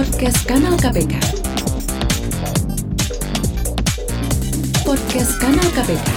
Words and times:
Podcast 0.00 0.48
Kanal 0.48 0.80
KPK. 0.80 1.14
Podcast 4.80 5.32
Kanal 5.36 5.68
KPK. 5.76 6.08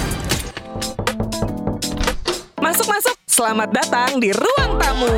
Masuk 2.63 2.87
masuk, 2.87 3.11
selamat 3.27 3.75
datang 3.75 4.23
di 4.23 4.31
ruang 4.31 4.79
tamu. 4.79 5.11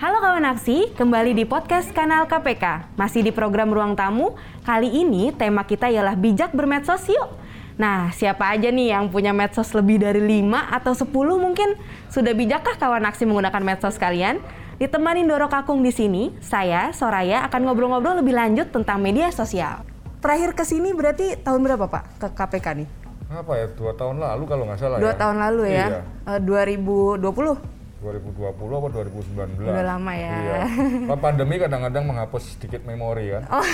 Halo 0.00 0.24
kawan 0.24 0.56
aksi, 0.56 0.96
kembali 0.96 1.36
di 1.36 1.44
podcast 1.44 1.92
kanal 1.92 2.32
KPK. 2.32 2.96
Masih 2.96 3.20
di 3.20 3.28
program 3.28 3.68
Ruang 3.68 3.92
Tamu, 3.92 4.40
kali 4.64 4.88
ini 4.88 5.36
tema 5.36 5.68
kita 5.68 5.92
ialah 5.92 6.16
bijak 6.16 6.56
bermedsos 6.56 7.04
yuk. 7.12 7.28
Nah, 7.76 8.08
siapa 8.16 8.56
aja 8.56 8.72
nih 8.72 8.96
yang 8.96 9.12
punya 9.12 9.36
medsos 9.36 9.76
lebih 9.76 10.00
dari 10.00 10.24
5 10.24 10.48
atau 10.80 10.96
10 10.96 11.12
mungkin? 11.36 11.76
Sudah 12.08 12.32
bijakkah 12.32 12.80
kawan 12.80 13.04
aksi 13.04 13.28
menggunakan 13.28 13.60
medsos 13.60 14.00
kalian? 14.00 14.40
Ditemani 14.74 15.22
Doro 15.22 15.46
Kakung 15.46 15.86
di 15.86 15.94
sini, 15.94 16.34
saya, 16.42 16.90
Soraya, 16.90 17.46
akan 17.46 17.70
ngobrol-ngobrol 17.70 18.18
lebih 18.18 18.34
lanjut 18.34 18.74
tentang 18.74 18.98
media 18.98 19.30
sosial. 19.30 19.86
Terakhir 20.18 20.50
ke 20.58 20.66
sini 20.66 20.90
berarti 20.90 21.38
tahun 21.38 21.62
berapa 21.62 21.86
Pak 21.86 22.04
ke 22.18 22.26
KPK 22.34 22.68
nih? 22.82 22.88
apa 23.34 23.50
ya 23.58 23.66
dua 23.74 23.90
tahun 23.98 24.22
lalu 24.22 24.44
kalau 24.46 24.62
nggak 24.62 24.78
salah 24.78 24.98
Dua 25.02 25.10
ya 25.10 25.18
tahun 25.18 25.36
lalu 25.42 25.62
ya, 25.66 25.86
iya. 25.90 26.38
Eh, 26.38 26.40
2020. 26.44 27.73
2020 28.04 28.52
apa 28.52 28.88
2019 28.92 29.64
Udah 29.64 29.84
lama 29.96 30.12
ya. 30.12 30.32
iya 30.36 30.60
Nah, 31.08 31.16
pandemi 31.16 31.56
kadang-kadang 31.56 32.04
menghapus 32.04 32.56
sedikit 32.56 32.84
memori 32.84 33.32
kan 33.32 33.42
Oh. 33.48 33.64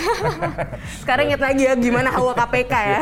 Sekarang 1.03 1.27
ingat 1.27 1.43
lagi 1.43 1.67
ya 1.67 1.75
gimana 1.75 2.15
hawa 2.15 2.37
KPK 2.37 2.73
ya. 2.73 3.01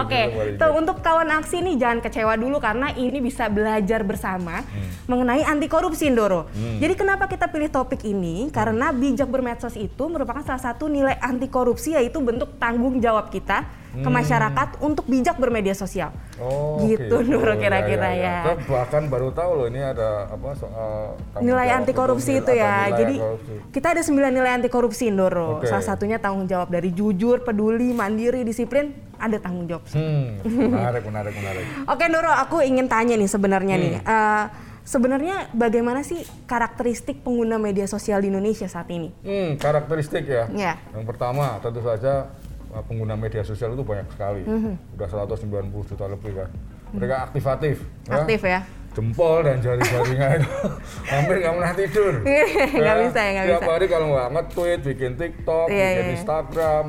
Oke, 0.00 0.20
tuh 0.56 0.70
ingat. 0.70 0.80
untuk 0.80 0.96
kawan 1.04 1.28
aksi 1.42 1.60
nih 1.60 1.76
jangan 1.76 1.98
kecewa 2.00 2.34
dulu 2.38 2.56
karena 2.62 2.94
ini 2.96 3.20
bisa 3.20 3.50
belajar 3.52 4.00
bersama 4.06 4.64
mengenai 5.04 5.44
anti 5.44 5.68
korupsi 5.68 6.08
Ndoro. 6.08 6.48
Jadi 6.54 6.94
kenapa 6.96 7.28
kita 7.28 7.50
pilih 7.52 7.68
topik 7.68 8.00
ini? 8.06 8.48
Karena 8.48 8.94
bijak 8.94 9.28
bermedsos 9.28 9.76
itu 9.76 10.04
merupakan 10.08 10.40
salah 10.40 10.62
satu 10.62 10.88
nilai 10.88 11.18
anti 11.20 11.50
korupsi 11.50 11.92
yaitu 11.92 12.22
bentuk 12.24 12.56
tanggung 12.56 13.02
jawab 13.02 13.28
kita 13.28 13.66
ke 13.94 14.08
masyarakat 14.10 14.80
untuk 14.82 15.04
bijak 15.06 15.36
bermedia 15.36 15.76
sosial. 15.76 16.10
Oh, 16.42 16.82
Gitu, 16.82 17.06
gitu. 17.06 17.16
Nur, 17.22 17.46
Ya, 17.54 17.56
kira-kira 17.58 18.10
ya. 18.14 18.36
Saya 18.42 18.56
bahkan 18.66 19.02
baru 19.06 19.30
tahu 19.30 19.50
loh 19.54 19.66
ini 19.70 19.78
ada 19.78 20.26
apa 20.26 20.50
soal 20.58 21.14
nilai 21.38 21.68
anti 21.70 21.94
korupsi 21.94 22.42
itu 22.42 22.52
ya. 22.54 22.90
Jadi 22.90 23.14
korupsi. 23.22 23.54
kita 23.70 23.94
ada 23.94 24.02
sembilan 24.02 24.30
nilai 24.34 24.50
anti 24.50 24.68
korupsi 24.70 25.14
Ndoro. 25.14 25.62
Oke. 25.62 25.70
Salah 25.70 25.86
satunya 25.86 26.18
tanggung 26.18 26.50
jawab 26.50 26.74
dari 26.74 26.90
jujur, 26.90 27.46
peduli, 27.46 27.94
mandiri, 27.94 28.42
disiplin, 28.42 28.90
ada 29.18 29.38
tanggung 29.38 29.70
jawab. 29.70 29.86
Hmm, 29.94 30.42
menarik, 30.42 31.02
menarik, 31.06 31.34
menarik. 31.38 31.64
Oke 31.92 32.04
Ndoro, 32.10 32.32
aku 32.34 32.56
ingin 32.66 32.90
tanya 32.90 33.14
nih 33.14 33.30
sebenarnya 33.30 33.74
nih. 33.78 33.92
Hmm. 34.02 34.10
eh, 34.10 34.44
sebenarnya 34.84 35.48
bagaimana 35.56 36.04
sih 36.04 36.20
karakteristik 36.44 37.24
pengguna 37.24 37.56
media 37.56 37.88
sosial 37.88 38.20
di 38.20 38.28
Indonesia 38.28 38.68
saat 38.68 38.90
ini? 38.92 39.10
Hmm, 39.24 39.56
karakteristik 39.56 40.28
ya. 40.28 40.44
Ya. 40.52 40.74
Yang 40.92 41.04
pertama 41.08 41.56
tentu 41.64 41.80
saja 41.80 42.28
uh, 42.28 42.43
pengguna 42.82 43.14
media 43.14 43.40
sosial 43.40 43.72
itu 43.72 43.84
banyak 43.84 44.08
sekali. 44.10 44.42
Mhm. 44.42 44.98
Udah 44.98 45.06
190 45.06 45.86
juta 45.86 46.04
lebih 46.08 46.32
kan. 46.34 46.48
Mereka 46.90 47.14
aktivatif. 47.30 47.76
ya. 48.06 48.14
Aktif 48.18 48.40
ya? 48.42 48.60
Jempol 48.94 49.42
dan 49.42 49.58
jari-jarinya 49.58 50.38
itu 50.38 50.50
hampir 51.12 51.34
nggak 51.38 51.54
pernah 51.54 51.74
tidur. 51.74 52.14
Nggak 52.22 52.96
bisa 53.02 53.20
ya, 53.20 53.30
nggak 53.32 53.46
Tiap 53.46 53.58
bisa. 53.60 53.72
hari 53.74 53.86
kalau 53.90 54.06
nggak 54.08 54.28
nge-tweet, 54.30 54.80
bikin 54.86 55.12
TikTok, 55.14 55.66
Iya, 55.66 55.74
bikin 55.74 55.82
iya, 55.82 56.02
iya. 56.06 56.14
Instagram, 56.14 56.84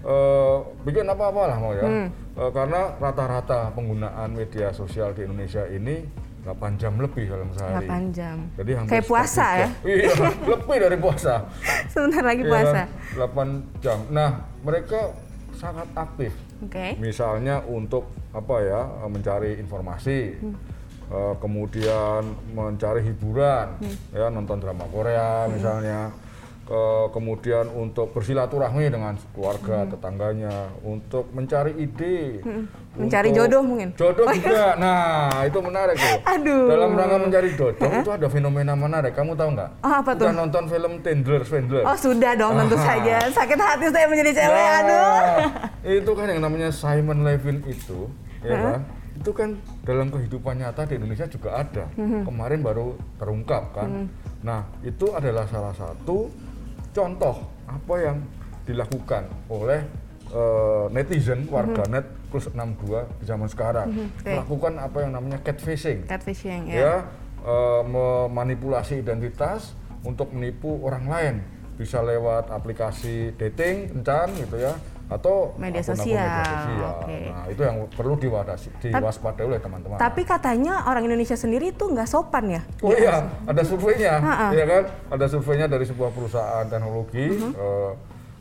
eh, 0.00 0.56
bikin 0.86 1.04
apa-apa 1.04 1.42
lah 1.50 1.58
mau 1.58 1.72
ya. 1.74 1.82
Hmm. 1.82 2.06
Eh, 2.38 2.50
karena 2.54 2.80
rata-rata 2.96 3.74
penggunaan 3.74 4.30
media 4.30 4.70
sosial 4.70 5.10
di 5.10 5.26
Indonesia 5.26 5.66
ini 5.66 6.06
8 6.40 6.80
jam 6.80 6.96
lebih 6.96 7.28
dalam 7.28 7.48
sehari. 7.52 7.84
8 7.84 8.16
jam. 8.16 8.36
Jadi 8.56 8.70
hampir 8.72 8.90
Kayak 8.90 9.06
puasa 9.06 9.46
ya? 9.56 9.68
Iya, 9.84 10.10
lebih 10.48 10.76
dari 10.80 10.96
puasa. 10.96 11.34
Sebentar 11.92 12.22
lagi 12.22 12.42
Iya 12.42 12.50
puasa. 12.50 12.80
kan? 12.80 13.52
8 13.68 13.84
jam. 13.84 13.98
Nah, 14.08 14.30
mereka 14.60 15.12
sangat 15.52 15.88
aktif. 15.92 16.32
Oke. 16.60 16.96
Misalnya 16.96 17.60
untuk 17.62 18.08
apa 18.32 18.56
ya, 18.60 18.80
mencari 19.04 19.60
informasi, 19.60 20.40
Hmm. 20.40 20.56
eh, 21.08 21.34
kemudian 21.36 22.22
mencari 22.50 23.04
hiburan, 23.04 23.76
Hmm. 23.76 23.96
ya 24.10 24.26
nonton 24.28 24.56
drama 24.58 24.88
Korea 24.88 25.44
misalnya. 25.46 26.08
Ke- 26.70 27.10
kemudian 27.10 27.66
untuk 27.74 28.14
bersilaturahmi 28.14 28.86
dengan 28.86 29.18
keluarga, 29.34 29.90
tetangganya, 29.90 30.70
untuk 30.86 31.26
mencari 31.34 31.74
ide, 31.74 32.38
Hmm. 32.40 32.70
Mencari 32.94 33.34
jodoh 33.34 33.58
mungkin? 33.58 33.90
Jodoh 33.94 34.30
juga. 34.30 34.78
Nah, 34.78 35.42
itu 35.42 35.58
menarik 35.58 35.98
tuh. 35.98 36.14
Aduh. 36.38 36.70
Dalam 36.70 36.94
rangka 36.94 37.16
mencari 37.18 37.50
jodoh 37.52 37.90
itu 37.90 38.10
ada 38.12 38.26
fenomena 38.26 38.78
menarik. 38.78 39.10
Kamu 39.12 39.34
tahu 39.34 39.50
nggak? 39.50 39.70
Oh, 39.82 39.94
apa 39.96 40.10
tuh? 40.14 40.30
Udah 40.30 40.34
nonton 40.36 40.64
film 40.66 40.92
Tendler 41.00 41.42
Swindler? 41.42 41.82
Oh 41.82 41.96
sudah 41.96 42.32
dong 42.34 42.54
tentu 42.56 42.78
Ah. 42.78 42.86
saja. 42.86 43.16
Sakit 43.26 43.58
hati 43.58 43.86
saya 43.88 44.06
menjadi 44.06 44.30
cewek, 44.36 44.54
Nah, 44.62 44.78
aduh. 44.78 45.38
itu 45.82 46.10
kan 46.14 46.26
yang 46.28 46.40
namanya 46.40 46.70
Simon 46.70 47.18
Levin 47.20 47.66
itu, 47.66 48.06
ya 48.40 48.54
kan? 48.54 48.80
Itu 49.18 49.30
kan 49.32 49.48
dalam 49.82 50.06
kehidupan 50.08 50.54
nyata 50.56 50.86
di 50.86 50.94
Indonesia 50.96 51.26
juga 51.26 51.50
ada. 51.58 51.90
Mhm. 51.94 52.22
Kemarin 52.24 52.60
baru 52.60 52.86
terungkap 53.18 53.74
kan. 53.74 54.06
Nah, 54.40 54.70
itu 54.80 55.10
adalah 55.10 55.44
salah 55.44 55.74
satu 55.74 56.30
contoh 56.90 57.36
apa 57.66 57.94
yang 57.98 58.16
dilakukan 58.66 59.26
oleh 59.48 59.80
eh, 60.30 60.84
netizen 60.94 61.46
warganet 61.50 62.06
plus 62.30 62.46
62 62.54 63.02
di 63.18 63.24
zaman 63.26 63.48
sekarang. 63.50 63.90
Mhm, 63.90 64.06
oke. 64.22 64.30
Melakukan 64.30 64.72
apa 64.78 64.98
yang 65.02 65.12
namanya 65.18 65.38
catfishing 65.42 66.06
Catfishing 66.06 66.70
ya, 66.70 66.78
ya. 66.78 66.94
eh, 67.42 67.82
memanipulasi 67.82 69.02
identitas 69.02 69.74
untuk 70.06 70.30
menipu 70.30 70.78
orang 70.86 71.04
lain 71.10 71.34
bisa 71.74 72.04
lewat 72.04 72.52
aplikasi 72.52 73.32
dating 73.40 73.88
kencan 73.88 74.28
gitu 74.36 74.60
ya 74.60 74.76
atau 75.10 75.58
Media 75.58 75.82
sosial, 75.82 76.22
media 76.22 76.44
sosial. 76.46 76.90
oke. 77.02 77.18
Nah 77.34 77.44
itu 77.50 77.60
yang 77.66 77.76
perlu 77.90 78.14
diwadasi, 78.14 78.68
diwaspadai 78.78 79.44
oleh 79.44 79.58
teman-teman. 79.58 79.98
Tapi 79.98 80.22
katanya 80.22 80.86
orang 80.86 81.02
Indonesia 81.02 81.34
sendiri 81.34 81.74
itu 81.74 81.84
nggak 81.84 82.06
sopan 82.06 82.46
ya? 82.46 82.62
Oh 82.80 82.94
iya, 82.94 83.26
ada 83.42 83.62
surveinya, 83.66 84.22
ya 84.54 84.64
kan? 84.64 84.82
Ada 85.10 85.26
surveinya 85.26 85.66
dari 85.66 85.82
sebuah 85.82 86.14
perusahaan 86.14 86.62
teknologi 86.64 87.26
Mhm. 87.26 87.50
eh, 87.52 87.92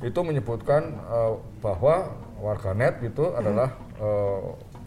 itu 0.06 0.19
menyebutkan 0.22 0.81
eh, 0.94 1.34
bahwa 1.59 2.13
warganet 2.38 3.01
gitu 3.01 3.34
adalah 3.34 3.74
eh, 3.97 4.40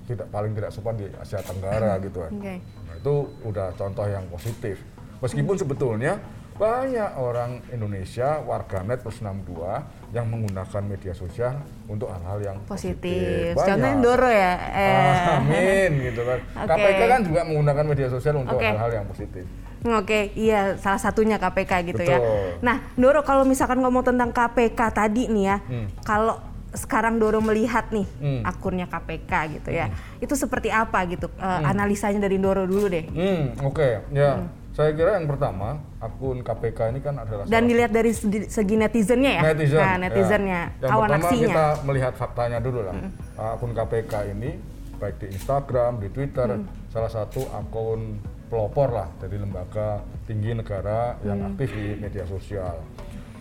tidak 0.07 0.31
paling 0.31 0.55
tidak 0.55 0.71
sopan 0.71 0.95
di 0.95 1.11
Asia 1.19 1.43
Tenggara 1.43 1.99
gitu 1.99 2.23
kan. 2.23 2.33
Oke. 2.33 2.55
Nah, 2.63 2.95
itu 2.95 3.15
udah 3.43 3.75
contoh 3.75 4.07
yang 4.07 4.23
positif. 4.31 4.79
Meskipun 5.19 5.55
sebetulnya 5.55 6.19
banyak 6.63 7.11
orang 7.19 7.59
Indonesia 7.75 8.39
warganet 8.47 9.03
plus 9.03 9.19
62 9.19 10.15
yang 10.15 10.31
menggunakan 10.31 10.83
media 10.87 11.11
sosial 11.11 11.59
untuk 11.91 12.07
hal-hal 12.07 12.39
yang 12.39 12.57
Positif. 12.71 13.59
Banyak. 13.59 13.67
Contohnya 13.67 13.99
Doro 13.99 14.31
ya. 14.31 14.53
Eh. 14.71 15.43
Amin 15.43 15.91
gitu 16.07 16.23
kan. 16.23 16.39
Oke. 16.63 16.71
KPK 16.71 17.01
kan 17.11 17.21
juga 17.27 17.41
menggunakan 17.43 17.85
media 17.91 18.07
sosial 18.07 18.35
untuk 18.39 18.63
hal-hal 18.63 18.91
yang 18.95 19.07
positif. 19.11 19.43
Oke, 19.83 20.31
iya 20.39 20.79
salah 20.79 21.03
satunya 21.03 21.43
KPK 21.43 21.73
gitu 21.91 22.07
ya. 22.07 22.23
Betul. 22.23 22.63
Nah, 22.63 22.77
Doro 22.95 23.27
kalau 23.27 23.43
misalkan 23.43 23.83
ngomong 23.83 24.07
tentang 24.07 24.31
KPK 24.31 24.79
tadi 24.95 25.27
nih 25.27 25.45
ya, 25.51 25.57
Hmm. 25.59 25.91
kalau 26.07 26.39
sekarang 26.71 27.19
Doro 27.19 27.43
melihat 27.43 27.91
nih 27.91 28.07
Hmm. 28.23 28.47
akunnya 28.47 28.87
KPK 28.87 29.59
gitu 29.59 29.75
ya, 29.75 29.91
itu 30.23 30.39
seperti 30.39 30.71
apa 30.71 31.03
gitu? 31.11 31.27
Eh, 31.35 31.61
Analisanya 31.67 32.23
dari 32.23 32.39
Doro 32.39 32.63
dulu 32.63 32.87
deh. 32.87 33.11
Hmm, 33.11 33.59
oke. 33.59 34.07
Ya, 34.15 34.47
saya 34.73 34.97
kira 34.97 35.21
yang 35.21 35.29
pertama 35.29 35.85
akun 36.01 36.41
KPK 36.41 36.97
ini 36.97 37.01
kan 37.05 37.21
adalah 37.21 37.45
Dan 37.45 37.69
dilihat 37.69 37.93
dari 37.93 38.13
segi 38.49 38.75
netizennya 38.75 39.33
ya. 39.37 39.43
netizen. 39.53 39.81
Nah, 39.85 39.97
netizennya, 40.01 40.61
ya. 40.65 40.81
Yang 40.81 40.91
kawan 40.97 41.09
pertama 41.09 41.29
aksinya. 41.29 41.47
kita 41.53 41.67
melihat 41.85 42.13
faktanya 42.17 42.59
dulu 42.65 42.81
lah. 42.89 42.95
Akun 43.37 43.73
KPK 43.77 44.13
ini 44.33 44.51
baik 44.97 45.17
di 45.21 45.27
Instagram, 45.35 46.01
di 46.01 46.09
Twitter, 46.09 46.49
salah 46.89 47.11
satu 47.13 47.45
akun 47.53 48.17
pelopor 48.49 48.89
lah 48.93 49.09
dari 49.21 49.37
lembaga 49.37 50.01
tinggi 50.25 50.57
negara 50.57 51.21
yang 51.27 51.53
aktif 51.53 51.69
di 51.73 51.99
media 52.01 52.25
sosial. 52.25 52.81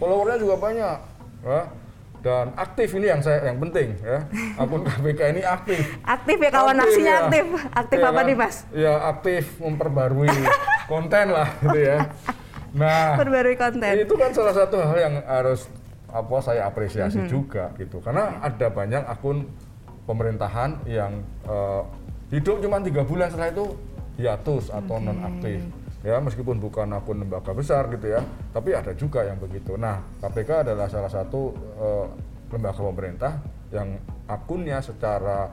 Followernya 0.02 0.38
juga 0.42 0.56
banyak, 0.58 0.98
ya. 1.46 1.62
Dan 2.22 2.54
aktif 2.54 2.94
ini 2.94 3.10
yang 3.10 3.18
saya 3.20 3.42
yang 3.44 3.58
penting 3.60 3.98
ya. 3.98 4.22
Akun 4.56 4.86
KPK 4.86 5.22
ini 5.32 5.42
aktif. 5.42 5.82
Aktif 6.06 6.38
ya 6.38 6.50
kawan 6.50 6.78
aksinya 6.78 7.10
ya. 7.12 7.22
aktif. 7.26 7.46
Aktif 7.72 7.98
Iya 7.98 8.06
apa 8.06 8.14
kan? 8.16 8.24
nih, 8.24 8.36
Mas? 8.38 8.56
Ya 8.72 8.94
aktif 9.10 9.44
memperbarui 9.58 10.30
konten 10.92 11.26
lah 11.30 11.50
gitu 11.60 11.80
ya. 11.82 11.98
Nah, 12.72 13.18
Perbarui 13.18 13.58
konten. 13.58 13.92
itu 13.98 14.14
kan 14.16 14.30
salah 14.32 14.54
satu 14.54 14.80
hal 14.80 14.98
yang 14.98 15.16
harus 15.26 15.66
apa 16.08 16.36
saya 16.40 16.62
apresiasi 16.64 17.20
Mhm. 17.20 17.28
juga 17.28 17.74
gitu. 17.76 17.98
Karena 18.00 18.38
ada 18.40 18.70
banyak 18.70 19.02
akun 19.04 19.50
pemerintahan 20.04 20.86
yang 20.86 21.20
eh, 21.44 21.82
hidup 22.30 22.62
cuma 22.62 22.78
tiga 22.80 23.02
bulan 23.02 23.28
setelah 23.28 23.50
itu 23.50 23.66
hiatus 24.16 24.70
atau 24.70 25.02
non 25.02 25.18
aktif. 25.26 25.58
Ya 26.02 26.18
meskipun 26.18 26.58
bukan 26.58 26.90
akun 26.98 27.22
lembaga 27.22 27.54
besar 27.54 27.86
gitu 27.94 28.10
ya, 28.10 28.26
tapi 28.50 28.74
ada 28.74 28.90
juga 28.98 29.22
yang 29.22 29.38
begitu. 29.38 29.78
Nah 29.78 30.02
KPK 30.18 30.66
adalah 30.66 30.90
salah 30.90 31.12
satu 31.14 31.54
eh, 31.78 32.08
lembaga 32.50 32.82
pemerintah 32.82 33.34
yang 33.70 34.02
akunnya 34.26 34.82
secara 34.82 35.48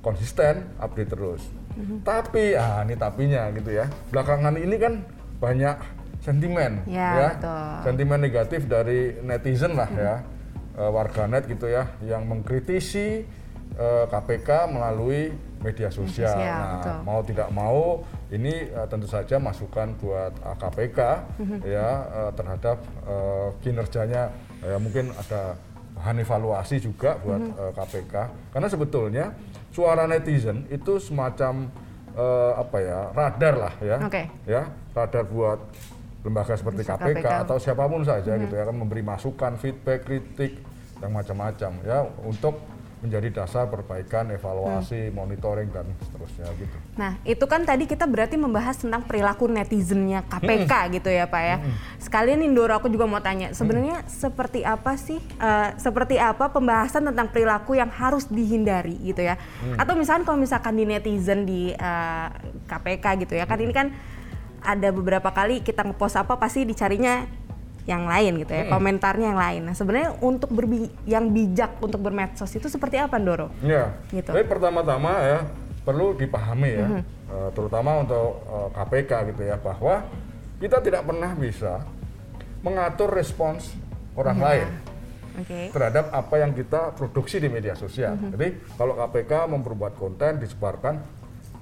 konsisten 0.00 0.74
update 0.80 1.10
terus. 1.12 1.42
Tapi 2.00 2.54
ah 2.54 2.80
ini 2.86 2.94
tapinya 2.94 3.50
gitu 3.52 3.70
ya. 3.74 3.84
Belakangan 4.08 4.56
ini 4.56 4.76
kan 4.78 5.04
banyak 5.36 5.76
sentimen 6.24 6.80
Ya, 6.88 7.36
betul. 7.36 7.68
sentimen 7.84 8.16
negatif 8.16 8.64
dari 8.64 9.12
netizen 9.20 9.76
lah 9.76 9.90
ya 9.92 10.14
eh, 10.72 10.88
warganet 10.88 11.44
gitu 11.44 11.68
ya 11.68 11.84
yang 12.00 12.24
mengkritisi 12.24 13.28
eh, 13.76 14.04
KPK 14.08 14.72
melalui 14.72 15.28
media 15.64 15.88
sosial. 15.88 16.28
sosial, 16.28 16.60
nah, 16.60 16.72
betul. 16.76 16.96
mau 17.02 17.20
tidak 17.24 17.48
mau 17.50 17.80
ini 18.28 18.68
eh, 18.68 18.86
tentu 18.86 19.08
saja 19.08 19.36
masukan 19.38 19.96
buat 19.96 20.32
eh, 20.36 20.56
KPK 20.56 20.98
Mhm. 21.40 21.58
ya 21.64 21.88
eh, 22.04 22.30
terhadap 22.32 22.78
eh, 23.02 23.48
kinerjanya 23.58 24.22
ya 24.60 24.76
mungkin 24.76 25.08
ada 25.10 25.56
bahan 25.94 26.20
evaluasi 26.20 26.76
juga 26.78 27.16
buat 27.18 27.40
Mhm. 27.40 27.56
eh, 27.56 27.72
KPK 27.72 28.14
karena 28.52 28.68
sebetulnya 28.68 29.24
suara 29.70 30.04
netizen 30.04 30.68
itu 30.68 31.00
semacam 31.00 31.72
eh, 32.14 32.52
apa 32.54 32.76
ya 32.78 33.00
radar 33.10 33.54
lah 33.56 33.74
ya 33.80 33.96
Oke. 33.98 34.22
ya 34.44 34.62
radar 34.92 35.24
buat 35.24 35.58
lembaga 36.22 36.54
seperti 36.54 36.82
KPK, 36.82 37.20
KPK. 37.20 37.26
atau 37.42 37.56
siapa 37.58 37.84
pun 37.84 38.00
saja 38.00 38.32
Mhm. 38.32 38.40
gitu 38.42 38.54
ya 38.54 38.64
kan 38.64 38.76
memberi 38.76 39.02
masukan, 39.02 39.52
feedback, 39.56 40.04
kritik 40.04 40.56
yang 41.02 41.12
macam-macam 41.12 41.72
ya 41.84 42.00
untuk 42.22 42.54
menjadi 43.04 43.44
dasar 43.44 43.68
perbaikan, 43.68 44.32
evaluasi, 44.32 45.12
Hmm. 45.12 45.20
monitoring 45.20 45.68
dan 45.68 45.84
seterusnya 46.00 46.48
gitu. 46.56 46.76
Nah, 46.96 47.20
itu 47.28 47.44
kan 47.44 47.60
tadi 47.68 47.84
kita 47.84 48.08
berarti 48.08 48.40
membahas 48.40 48.80
tentang 48.80 49.04
perilaku 49.04 49.44
netizennya 49.44 50.24
KPK 50.24 50.72
gitu 50.96 51.12
ya, 51.12 51.28
Pak 51.28 51.42
ya. 51.44 51.56
Sekalian 52.00 52.40
Indoro 52.40 52.72
aku 52.72 52.88
juga 52.88 53.04
mau 53.04 53.20
tanya, 53.20 53.52
sebenarnya 53.52 54.08
seperti 54.08 54.64
apa 54.64 54.96
sih 54.96 55.20
eh, 55.20 55.68
seperti 55.76 56.16
apa 56.16 56.48
pembahasan 56.48 57.04
tentang 57.12 57.28
perilaku 57.28 57.76
yang 57.76 57.92
harus 57.92 58.24
dihindari 58.32 58.96
gitu 59.04 59.20
ya? 59.20 59.36
Atau 59.76 59.92
misalkan 60.00 60.24
kalau 60.24 60.40
misalkan 60.40 60.72
di 60.72 60.88
netizen 60.88 61.44
di 61.44 61.76
eh, 61.76 62.28
KPK 62.64 63.28
gitu 63.28 63.36
ya, 63.36 63.44
kan 63.44 63.60
ini 63.60 63.76
kan 63.76 63.92
ada 64.64 64.88
beberapa 64.96 65.28
kali 65.28 65.60
kita 65.60 65.84
ngepost 65.84 66.16
apa 66.16 66.40
pasti 66.40 66.64
dicarinya 66.64 67.28
yang 67.84 68.08
lain 68.08 68.40
gitu 68.40 68.52
ya, 68.52 68.64
komentarnya 68.72 69.26
yang 69.32 69.40
lain. 69.40 69.62
Nah, 69.68 69.74
sebenarnya 69.76 70.16
untuk 70.24 70.48
berbi 70.48 70.88
yang 71.04 71.28
bijak 71.28 71.76
untuk 71.78 72.00
bermedsos 72.00 72.48
itu 72.50 72.64
seperti 72.66 72.96
apa, 72.96 73.20
Ndoro? 73.20 73.52
Ya, 73.60 73.92
Gitu. 74.08 74.24
tapi 74.24 74.40
pertama-tama 74.48 75.12
ya 75.20 75.38
perlu 75.84 76.16
dipahami 76.16 76.70
ya, 76.72 76.88
Mhm. 76.88 77.02
eh, 77.28 77.48
terutama 77.52 78.00
untuk 78.00 78.40
eh, 78.40 78.68
KPK 78.72 79.10
gitu 79.30 79.42
ya 79.44 79.56
bahwa 79.60 80.00
kita 80.56 80.80
tidak 80.80 81.04
pernah 81.04 81.32
bisa 81.36 81.84
mengatur 82.64 83.12
respons 83.12 83.76
orang 84.16 84.38
Iya. 84.40 84.46
lain. 84.48 84.68
Oke. 85.34 85.74
terhadap 85.74 86.14
apa 86.14 86.38
yang 86.38 86.54
kita 86.54 86.94
produksi 86.94 87.42
di 87.42 87.50
media 87.50 87.74
sosial. 87.74 88.14
Mhm. 88.14 88.38
Jadi 88.38 88.48
kalau 88.78 88.94
KPK 88.94 89.50
memperbuat 89.50 89.98
konten 89.98 90.38
disebarkan, 90.38 91.02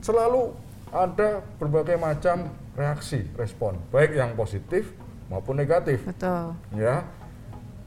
selalu 0.05 0.53
ada 0.93 1.41
berbagai 1.57 1.97
macam 1.97 2.53
reaksi, 2.77 3.25
respon, 3.33 3.81
baik 3.89 4.13
yang 4.13 4.37
positif 4.37 4.93
maupun 5.33 5.57
negatif, 5.57 6.05
Betul. 6.05 6.53
ya. 6.77 7.09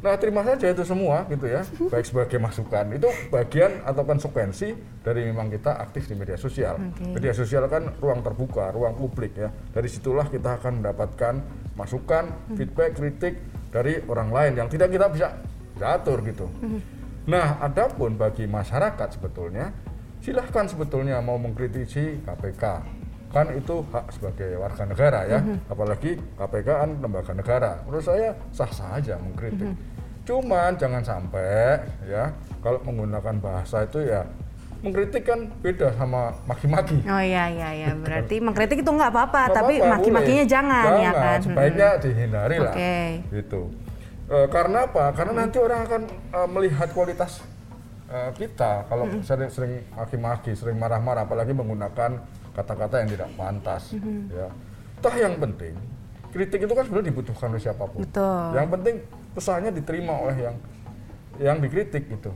Nah 0.02 0.14
terima 0.22 0.46
saja 0.46 0.70
itu 0.70 0.86
semua 0.86 1.26
gitu 1.30 1.50
ya, 1.50 1.66
baik 1.90 2.06
sebagai 2.06 2.38
masukan. 2.38 2.94
Itu 2.94 3.10
bagian 3.30 3.86
atau 3.86 4.06
konsekuensi 4.06 5.02
dari 5.02 5.26
memang 5.26 5.50
kita 5.50 5.82
aktif 5.82 6.06
di 6.10 6.14
media 6.18 6.38
sosial. 6.38 6.78
Oke. 6.78 7.14
Media 7.18 7.34
sosial 7.34 7.66
kan 7.70 7.90
ruang 8.02 8.22
terbuka, 8.22 8.70
ruang 8.70 8.94
publik 8.94 9.34
ya. 9.34 9.50
Dari 9.50 9.90
situlah 9.90 10.30
kita 10.30 10.62
akan 10.62 10.82
mendapatkan 10.82 11.34
masukan, 11.74 12.54
feedback, 12.54 12.98
kritik 12.98 13.34
dari 13.74 14.02
orang 14.06 14.30
lain 14.30 14.54
yang 14.62 14.68
tidak 14.70 14.94
kita 14.94 15.10
bisa 15.10 15.28
bisa 15.74 15.88
atur 15.92 16.22
gitu. 16.24 16.48
Nah, 17.26 17.58
adapun 17.60 18.16
bagi 18.16 18.46
masyarakat 18.46 19.18
sebetulnya 19.18 19.74
silahkan 20.22 20.66
sebetulnya 20.70 21.18
mau 21.22 21.38
mengkritisi 21.38 22.22
KPK 22.22 22.64
kan 23.34 23.52
itu 23.52 23.84
hak 23.92 24.06
sebagai 24.16 24.58
warga 24.58 24.84
negara 24.88 25.20
ya. 25.28 25.40
Apalagi 25.68 26.18
KPK 26.38 26.68
kan 26.68 26.92
lembaga 27.02 27.34
negara. 27.36 27.72
Menurut 27.86 28.06
saya 28.06 28.34
sah 28.50 28.72
sah 28.72 28.98
aja 28.98 29.20
mengkritik. 29.20 29.72
Cuman 30.26 30.74
jangan 30.76 31.06
sampai 31.06 31.80
ya 32.10 32.34
kalau 32.66 32.82
menggunakan 32.82 33.38
bahasa 33.38 33.86
itu 33.86 34.02
ya 34.02 34.26
mengkritik 34.86 35.24
kan 35.26 35.50
beda 35.66 35.94
sama 35.98 36.30
maki-maki. 36.46 37.02
Oh 37.10 37.22
iya 37.22 37.50
iya 37.50 37.70
iya, 37.74 37.90
berarti 38.04 38.38
mengkritik 38.38 38.86
itu 38.86 38.92
nggak 38.94 39.10
apa-apa, 39.10 39.42
tapi 39.50 39.82
apa-apa, 39.82 39.92
maki-makinya 39.98 40.46
boleh. 40.46 40.54
jangan, 40.54 40.86
ya 41.02 41.12
kan. 41.12 41.40
sebaiknya 41.42 41.90
dihindari 41.98 42.58
lah. 42.62 42.74
Oke. 42.78 42.98
gitu. 43.34 43.62
Eh, 44.26 44.48
karena 44.50 44.90
apa? 44.90 45.14
Karena 45.14 45.34
nanti 45.46 45.58
orang 45.58 45.80
akan 45.86 46.02
eh, 46.10 46.50
melihat 46.54 46.90
kualitas 46.94 47.42
eh, 48.10 48.30
kita. 48.38 48.86
Kalau 48.86 49.06
sering-sering 49.26 49.86
maki-maki 49.94 50.54
sering 50.54 50.78
marah-marah 50.78 51.26
apalagi 51.26 51.54
menggunakan 51.54 52.22
kata-kata 52.56 53.04
yang 53.04 53.10
tidak 53.12 53.30
pantas 53.36 53.84
ya 54.32 54.48
toh 54.98 55.14
yang 55.14 55.36
penting 55.36 55.76
kritik 56.32 56.60
itu 56.62 56.74
kan 56.74 56.84
sebenarnya 56.84 57.08
dibutuhkan 57.10 57.48
oleh 57.50 57.62
siapa 57.62 57.84
pun 57.86 58.02
Betul. 58.02 58.48
yang 58.54 58.68
penting 58.70 58.96
pesannya 59.32 59.72
diterima 59.72 60.14
oleh 60.18 60.36
yang 60.42 60.56
yang 61.38 61.58
dikritik 61.60 62.08
gitu 62.08 62.32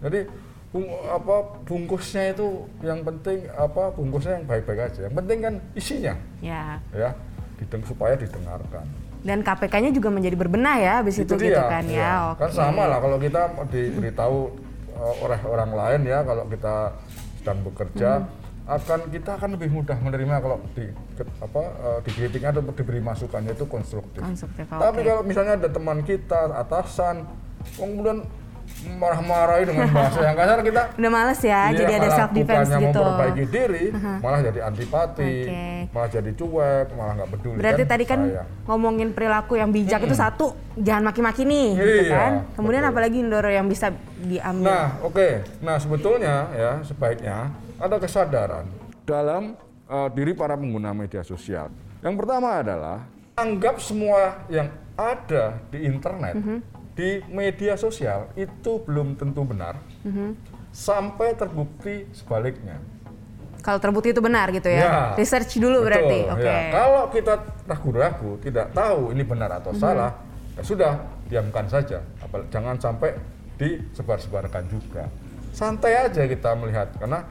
jadi 0.00 0.26
bung- 0.68 0.90
apa 1.06 1.36
bungkusnya 1.62 2.32
itu 2.32 2.46
yang 2.80 3.00
penting 3.00 3.46
apa 3.50 3.92
bungkusnya 3.92 4.40
yang 4.40 4.46
baik-baik 4.46 4.80
aja 4.82 5.00
yang 5.04 5.14
penting 5.14 5.38
kan 5.40 5.54
isinya 5.72 6.14
Ya. 6.40 6.82
ya 6.90 7.12
dideng 7.54 7.84
supaya 7.84 8.16
didengarkan 8.16 8.82
Dan 9.24 9.40
KPK-nya 9.40 9.88
juga 9.88 10.12
menjadi 10.12 10.36
berbenah 10.36 10.76
ya, 10.76 10.92
habis 11.00 11.16
itu, 11.16 11.32
gitu 11.32 11.56
kan 11.56 11.80
ya. 11.88 12.36
Kan 12.36 12.44
Oke. 12.44 12.60
sama 12.60 12.84
lah 12.84 13.00
kalau 13.00 13.16
kita 13.16 13.40
diberitahu 13.72 14.52
uh, 14.92 15.14
oleh 15.24 15.40
orang 15.48 15.72
lain 15.72 16.00
ya 16.04 16.20
kalau 16.20 16.44
kita 16.44 16.92
sedang 17.40 17.64
bekerja 17.64 18.10
Hmm. 18.20 18.43
Akan 18.64 19.12
kita 19.12 19.36
akan 19.36 19.60
lebih 19.60 19.68
mudah 19.76 19.96
menerima 20.00 20.40
kalau 20.40 20.56
di 20.72 20.88
apa 21.36 21.62
uh, 22.00 22.00
atau 22.00 22.62
diberi 22.72 23.00
masukannya 23.04 23.52
itu 23.52 23.68
konstruktif. 23.68 24.24
Konstruktif, 24.24 24.64
Tapi 24.64 25.00
kalau 25.04 25.20
misalnya 25.20 25.60
ada 25.60 25.68
teman 25.68 26.00
kita 26.00 26.48
atasan 26.56 27.28
kemudian 27.76 28.24
marah-marahi 28.96 29.68
dengan 29.68 29.88
bahasa 29.92 30.24
yang 30.24 30.36
kasar 30.36 30.64
kita 30.64 30.82
Udah 30.96 31.10
males 31.12 31.40
ya, 31.44 31.68
Iya, 31.68 31.84
jadi 31.84 31.92
ada 32.00 32.08
self 32.16 32.30
defense 32.32 32.68
gitu. 32.72 32.80
memperbaiki 32.80 33.44
diri, 33.52 33.84
malah 34.24 34.40
jadi 34.40 34.60
antipati, 34.64 35.34
Oke. 35.44 35.68
malah 35.92 36.08
jadi 36.08 36.30
cuek, 36.32 36.86
malah 36.96 37.12
nggak 37.20 37.30
peduli. 37.36 37.58
Berarti 37.60 37.82
tadi 37.84 38.04
kan 38.08 38.20
sayang. 38.24 38.48
ngomongin 38.64 39.08
perilaku 39.12 39.60
yang 39.60 39.68
bijak 39.68 40.00
itu 40.04 40.16
satu, 40.16 40.56
jangan 40.80 41.12
maki-maki 41.12 41.44
nih, 41.44 41.68
gitu 41.76 42.02
Iya, 42.08 42.16
kan. 42.16 42.32
Kemudian 42.56 42.82
betul. 42.84 42.92
apalagi 42.96 43.16
Indoro 43.20 43.50
yang 43.52 43.66
bisa 43.68 43.92
diambil. 44.24 44.72
Nah, 44.72 44.86
oke. 45.04 45.28
Nah, 45.60 45.76
sebetulnya 45.76 46.34
ya 46.56 46.72
sebaiknya 46.80 47.52
ada 47.76 47.96
kesadaran 47.98 48.66
dalam 49.02 49.58
uh, 49.86 50.08
diri 50.10 50.32
para 50.32 50.54
pengguna 50.54 50.92
media 50.92 51.20
sosial. 51.20 51.68
Yang 52.00 52.14
pertama 52.16 52.60
adalah 52.60 52.98
anggap 53.34 53.80
semua 53.80 54.46
yang 54.46 54.68
ada 54.94 55.58
di 55.68 55.82
internet, 55.82 56.34
Mhm. 56.34 56.58
di 56.94 57.18
media 57.26 57.74
sosial 57.74 58.30
itu 58.34 58.78
belum 58.80 59.18
tentu 59.18 59.42
benar 59.42 59.74
Mhm. 60.06 60.38
sampai 60.70 61.34
terbukti 61.34 62.06
sebaliknya. 62.14 62.78
Kalau 63.58 63.80
terbukti 63.80 64.12
itu 64.12 64.20
benar 64.20 64.52
gitu 64.52 64.68
ya. 64.68 64.78
Ya. 64.78 64.94
Research 65.16 65.56
dulu 65.56 65.80
Betul, 65.80 65.86
berarti. 65.88 66.18
ya. 66.20 66.32
Oke. 66.36 66.52
Mhm. 66.52 66.70
Kalau 66.70 67.02
kita 67.08 67.34
ragu-ragu, 67.64 68.30
tidak 68.38 68.66
tahu 68.70 69.10
ini 69.10 69.24
benar 69.24 69.50
atau 69.56 69.72
salah, 69.72 70.12
ya 70.54 70.62
sudah 70.62 70.92
diamkan 71.26 71.64
saja. 71.66 71.98
Apal- 72.20 72.44
Jangan 72.52 72.76
sampai 72.76 73.16
disebar-sebarkan 73.56 74.68
juga. 74.68 75.08
Santai 75.50 75.96
aja 75.96 76.22
kita 76.22 76.52
melihat 76.54 76.92
karena 76.98 77.24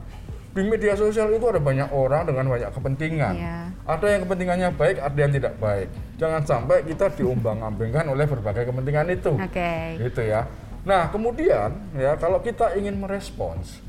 di 0.54 0.62
media 0.62 0.94
sosial 0.94 1.34
itu 1.34 1.42
ada 1.50 1.58
banyak 1.58 1.90
orang 1.90 2.30
dengan 2.30 2.46
banyak 2.46 2.70
kepentingan. 2.70 3.34
Iya. 3.34 3.58
Ada 3.90 4.06
yang 4.06 4.20
kepentingannya 4.22 4.68
baik, 4.78 4.96
ada 5.02 5.18
yang 5.18 5.32
tidak 5.34 5.54
baik. 5.58 5.88
Jangan 6.14 6.42
sampai 6.46 6.86
kita 6.86 7.10
diombang-ambingkan 7.18 8.06
oleh 8.06 8.22
berbagai 8.22 8.70
kepentingan 8.70 9.06
itu. 9.10 9.34
Oke. 9.34 9.98
Gitu 9.98 10.22
ya. 10.22 10.46
Nah, 10.86 11.10
kemudian 11.10 11.74
ya 11.98 12.14
kalau 12.14 12.38
kita 12.38 12.78
ingin 12.78 13.02
merespons, 13.02 13.82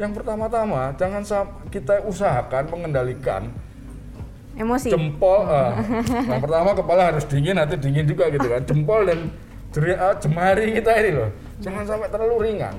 yang 0.00 0.12
pertama-tama 0.12 0.92
jangan 0.96 1.22
kita 1.68 2.00
usahakan 2.08 2.64
mengendalikan 2.72 3.52
Emosi. 4.56 4.88
jempol 4.92 5.48
eh, 5.48 5.72
yang 6.28 6.40
pertama 6.40 6.76
kepala 6.76 7.12
harus 7.12 7.24
dingin 7.28 7.56
hati 7.56 7.76
dingin 7.76 8.04
juga 8.08 8.28
gitu 8.32 8.48
kan 8.48 8.60
jempol 8.64 9.04
dan 9.04 9.28
ah, 10.00 10.16
jemari 10.16 10.76
kita 10.76 10.92
ini 10.96 11.10
loh 11.12 11.30
jangan 11.60 11.84
sampai 11.84 12.08
terlalu 12.08 12.36
ringan 12.50 12.74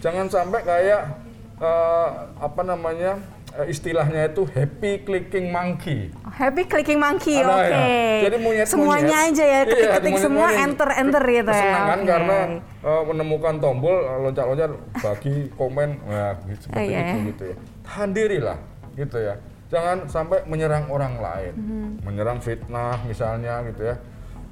jangan 0.00 0.28
sampai 0.28 0.60
kayak 0.64 1.27
eh, 1.58 2.08
apa 2.38 2.60
namanya 2.62 3.18
eh, 3.52 3.66
istilahnya 3.66 4.28
itu 4.28 4.46
happy 4.46 5.02
clicking 5.02 5.48
monkey 5.48 6.10
Happy 6.28 6.62
clicking 6.64 6.96
monkey, 6.96 7.42
oke. 7.42 7.66
ya. 7.66 8.22
Jadi 8.24 8.36
monyet 8.38 8.66
Semuanya 8.66 9.26
aja 9.26 9.42
ya, 9.42 9.50
Iya, 9.58 9.62
ketik-ketik 9.66 10.12
monyet- 10.12 10.22
semua, 10.22 10.46
monyet. 10.46 10.62
enter 10.62 10.88
enter 10.94 11.22
gitu 11.24 11.50
ya. 11.50 11.56
Kesenangan 11.58 11.98
Oke. 11.98 12.06
karena 12.06 12.36
eh, 12.78 13.02
menemukan 13.04 13.54
tombol 13.58 13.96
loncat-loncat 14.22 14.70
bagi 14.94 15.34
komen 15.52 15.88
nah, 16.04 16.38
gitu, 16.44 16.60
seperti 16.62 16.78
Oh, 16.78 16.84
iya, 16.84 16.98
itu 17.00 17.10
ya. 17.10 17.24
gitu 17.26 17.42
ya. 17.44 17.56
Tahan 17.82 18.10
diri 18.12 18.38
lah 18.38 18.58
gitu 18.94 19.18
ya. 19.18 19.34
Jangan 19.68 19.96
sampai 20.06 20.38
menyerang 20.44 20.86
orang 20.88 21.14
lain, 21.18 21.52
Mhm. 21.52 21.88
menyerang 22.00 22.38
fitnah 22.38 23.02
misalnya 23.02 23.66
gitu 23.66 23.82
ya. 23.84 23.96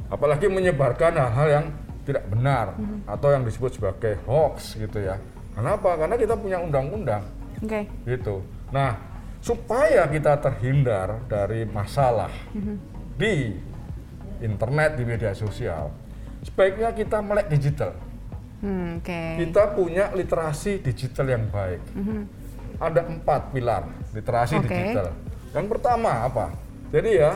Apalagi 0.07 0.47
menyebarkan 0.47 1.15
hal-hal 1.15 1.49
yang 1.53 1.67
tidak 2.03 2.27
benar 2.27 2.75
Mhm. 2.75 3.07
atau 3.07 3.29
yang 3.31 3.43
disebut 3.43 3.71
sebagai 3.73 4.19
hoax 4.23 4.75
gitu 4.75 4.99
ya. 5.01 5.17
Kenapa? 5.57 5.97
Karena 5.97 6.17
kita 6.21 6.37
punya 6.37 6.61
undang-undang 6.61 7.25
Oke. 7.65 7.89
gitu. 8.05 8.45
Nah, 8.69 9.01
supaya 9.41 10.05
kita 10.05 10.37
terhindar 10.37 11.25
dari 11.25 11.65
masalah 11.65 12.29
di 13.17 13.57
internet, 14.45 15.01
di 15.01 15.05
media 15.09 15.33
sosial, 15.33 15.89
sebaiknya 16.45 16.93
kita 16.93 17.25
melek 17.25 17.49
digital. 17.49 17.97
Hmm, 18.61 19.01
Oke. 19.01 19.41
Kita 19.41 19.73
punya 19.73 20.13
literasi 20.13 20.85
digital 20.85 21.33
yang 21.33 21.49
baik. 21.49 21.81
Ada 22.77 23.09
empat 23.09 23.57
pilar 23.57 23.89
literasi 24.13 24.61
Oke. 24.61 24.69
digital. 24.69 25.09
Yang 25.57 25.67
pertama 25.73 26.29
apa? 26.29 26.53
Jadi 26.93 27.11
ya 27.17 27.33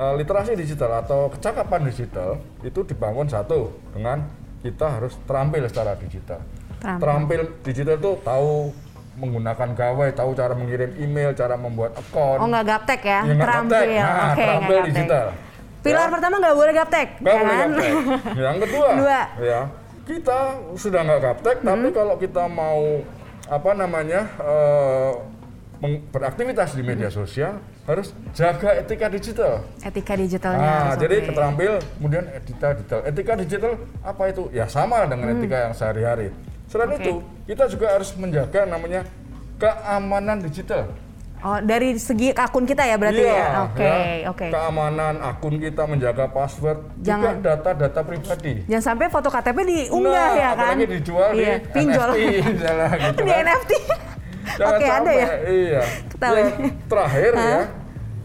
eh, 0.00 0.14
literasi 0.16 0.56
digital 0.56 1.04
atau 1.04 1.28
kecakapan 1.28 1.84
digital 1.84 2.40
itu 2.64 2.80
dibangun 2.80 3.28
satu 3.28 3.68
dengan 3.92 4.24
kita 4.62 4.86
harus 5.00 5.18
terampil 5.28 5.66
secara 5.68 5.98
digital. 5.98 6.40
Terampil. 6.82 6.98
Terampil 7.00 7.40
digital 7.62 7.94
itu 7.96 8.12
tahu 8.20 8.50
menggunakan 9.12 9.68
gawai, 9.72 10.08
tahu 10.10 10.30
cara 10.32 10.52
mengirim 10.52 10.90
email, 10.96 11.30
cara 11.30 11.54
membuat 11.54 11.94
akun. 11.94 12.36
Oh 12.36 12.48
nggak 12.48 12.64
gaptek 12.66 13.00
ya? 13.02 13.20
Ya, 13.22 13.22
nggak 13.30 13.38
terampil. 13.40 13.78
gaptek. 13.78 13.86
Nah, 13.94 14.02
Oke, 14.02 14.18
nggak 14.18 14.36
terampil 14.36 14.78
digital. 14.84 15.26
Pilar 15.82 15.98
Ya. 16.00 16.10
pertama 16.10 16.34
nggak 16.38 16.56
boleh 16.56 16.72
gaptek, 16.72 17.08
Nggak 17.16 17.32
ya 17.32 17.38
boleh 17.38 17.54
kan? 17.54 17.68
gaptek. 17.68 17.92
Yang 18.46 18.56
kedua, 18.60 18.88
Dua. 18.96 19.20
ya 19.40 19.60
kita 20.02 20.38
sudah 20.74 21.00
nggak 21.00 21.20
gaptek, 21.20 21.56
tapi 21.60 21.86
Hmm. 21.86 21.94
kalau 21.94 22.14
kita 22.16 22.44
mau 22.48 22.80
apa 23.46 23.70
namanya 23.72 24.20
meng- 25.78 26.02
beraktivitas 26.08 26.72
di 26.72 26.82
media 26.82 27.10
sosial 27.10 27.58
harus 27.82 28.14
jaga 28.30 28.78
etika 28.78 29.06
digital. 29.08 29.66
Etika 29.82 30.14
digitalnya. 30.14 30.62
Nah, 30.62 30.82
harus 30.88 31.02
jadi 31.02 31.16
oke. 31.16 31.26
keterampil, 31.28 31.72
kemudian 31.92 32.24
etika 32.30 32.68
digital. 32.72 33.00
Etika 33.02 33.32
digital 33.36 33.72
apa 34.00 34.22
itu? 34.24 34.42
Ya 34.50 34.66
sama 34.66 35.02
dengan 35.04 35.34
etika 35.36 35.56
yang 35.60 35.74
sehari-hari. 35.74 36.30
Selain. 36.72 36.88
Oke. 36.88 37.04
itu, 37.04 37.12
kita 37.44 37.64
juga 37.68 37.86
harus 37.90 38.08
menjaga 38.16 38.64
namanya 38.64 39.04
keamanan 39.58 40.40
digital. 40.40 40.88
Oh 41.38 41.58
dari 41.58 41.98
segi 41.98 42.30
akun 42.30 42.62
kita 42.62 42.80
ya 42.82 42.94
berarti 42.94 43.18
Iya, 43.20 43.34
ya? 43.34 43.46
Oke, 43.66 43.82
ya. 43.82 44.30
oke. 44.30 44.46
Keamanan 44.48 45.14
akun 45.18 45.58
kita 45.58 45.84
menjaga 45.84 46.30
password, 46.30 46.86
Jangan- 46.96 47.42
juga 47.42 47.58
data-data 47.58 48.00
pribadi. 48.00 48.62
Jangan 48.64 48.84
sampai 48.88 49.06
foto 49.10 49.26
KTP 49.26 49.58
diunggah 49.60 50.14
Nah, 50.24 50.32
ya 50.32 50.48
kan? 50.48 50.70
apalagi 50.70 50.86
dijual 50.88 51.28
Iya, 51.34 51.54
di 51.58 51.66
pinjol. 51.68 52.10
NFT, 52.14 52.18
misalnya 52.48 52.88
gitu 53.02 53.20
di 53.20 53.28
kan. 53.28 53.42
NFT. 53.44 53.72
Jangan 54.52 54.70
Oke, 54.70 54.84
ada 54.84 54.94
sampai, 54.94 55.14
ya? 55.14 55.26
Iya. 55.44 55.82
Ketahuan. 56.08 56.38
Yang 56.38 56.52
terakhir 56.86 57.32
ya 57.34 57.60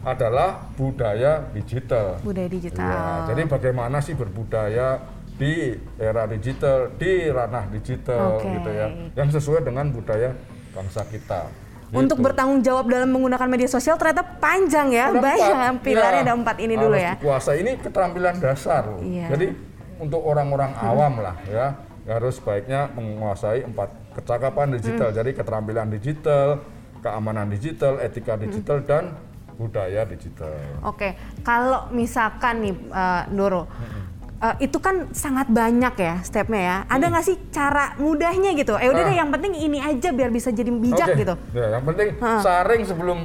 adalah 0.06 0.50
budaya 0.74 1.32
digital. 1.51 2.06
Budaya 2.22 2.48
digital. 2.48 2.86
Iya, 2.86 3.01
jadi 3.27 3.42
bagaimana 3.50 3.98
sih 4.00 4.13
berbudaya 4.13 4.88
di 5.38 5.53
era 5.96 6.25
digital, 6.25 6.91
di 6.98 7.29
ranah 7.29 7.70
digital 7.70 8.41
Oke. 8.41 8.50
gitu 8.51 8.70
ya, 8.70 8.88
yang 9.13 9.29
sesuai 9.29 9.62
dengan 9.62 9.89
budaya 9.89 10.34
bangsa 10.74 11.06
kita. 11.06 11.46
Untuk 11.88 12.20
Gitu. 12.20 12.25
bertanggung 12.25 12.60
jawab 12.60 12.91
dalam 12.91 13.08
menggunakan 13.08 13.48
media 13.48 13.70
sosial 13.70 13.96
ternyata 13.96 14.25
panjang 14.44 14.91
ya, 14.91 15.08
Ada 15.08 15.22
banyak 15.24 15.75
pilarnya 15.79 16.20
Ya, 16.20 16.25
ada 16.25 16.34
empat 16.36 16.58
ini 16.60 16.75
dulu 16.75 16.98
ya. 17.00 17.15
dikuasai. 17.15 17.63
Ini 17.63 17.72
keterampilan 17.79 18.36
dasar. 18.38 18.84
loh. 18.84 19.00
Iya. 19.00 19.32
Jadi 19.32 19.48
untuk 19.98 20.20
orang-orang 20.20 20.75
awam 20.75 21.24
lah 21.24 21.38
ya 21.48 21.79
harus 22.06 22.38
baiknya 22.38 22.91
menguasai 22.91 23.63
empat 23.63 23.89
kecakapan 24.20 24.75
digital. 24.75 25.10
Hmm. 25.10 25.17
Jadi 25.17 25.29
keterampilan 25.32 25.88
digital, 25.88 26.48
keamanan 27.00 27.48
digital, 27.48 28.03
etika 28.03 28.36
digital 28.36 28.84
dan 28.84 29.15
budaya 29.56 30.03
digital. 30.03 30.53
Oke, 30.84 31.15
kalau 31.41 31.88
misalkan 31.89 32.62
nih 32.62 32.75
eh, 32.75 33.24
Doro, 33.32 33.63
eh, 34.38 34.56
itu 34.62 34.77
kan 34.77 35.10
sangat 35.12 35.48
banyak 35.48 35.94
ya 35.94 36.15
stepnya 36.22 36.62
ya. 36.62 36.77
Ada 36.88 37.06
nggak 37.08 37.25
sih 37.25 37.38
cara 37.50 37.98
mudahnya 37.98 38.53
gitu? 38.53 38.75
Eh 38.75 38.88
udah 38.88 39.01
Ah. 39.01 39.10
deh, 39.10 39.15
yang 39.15 39.29
penting 39.29 39.53
ini 39.53 39.77
aja 39.77 40.10
biar 40.10 40.29
bisa 40.29 40.50
jadi 40.50 40.70
bijak 40.70 41.10
Oke. 41.12 41.22
gitu. 41.22 41.34
Ya, 41.51 41.74
yang 41.74 41.84
penting 41.84 42.08
Hah. 42.17 42.39
saring 42.39 42.84
sebelum 42.84 43.20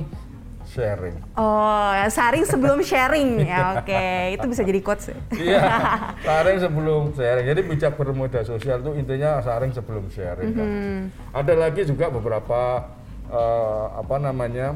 sharing. 0.65 1.13
Oh, 1.37 1.93
saring 2.09 2.45
sebelum 2.45 2.81
sharing 2.89 3.45
ya. 3.45 3.77
Oke, 3.77 4.05
itu 4.33 4.47
bisa 4.47 4.63
jadi 4.63 4.81
quotes. 4.81 5.13
Iya, 5.31 5.61
saring 6.27 6.59
sebelum 6.59 7.13
sharing. 7.13 7.45
Jadi 7.45 7.61
bijak 7.63 7.93
bermedia 7.95 8.41
sosial 8.43 8.81
itu 8.81 8.91
intinya 8.97 9.37
saring 9.39 9.69
sebelum 9.71 10.09
sharing. 10.09 10.51
kan. 10.51 10.65
Mm-hmm. 10.65 10.99
Ada 11.37 11.53
lagi 11.59 11.85
juga 11.85 12.09
beberapa 12.09 12.89
eh, 13.29 13.87
apa 13.95 14.17
namanya 14.17 14.73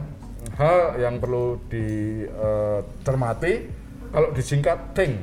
hal 0.55 1.01
yang 1.01 1.17
perlu 1.17 1.65
dicermati. 1.67 3.53
Kalau 4.07 4.29
disingkat 4.33 4.79
think, 4.93 5.17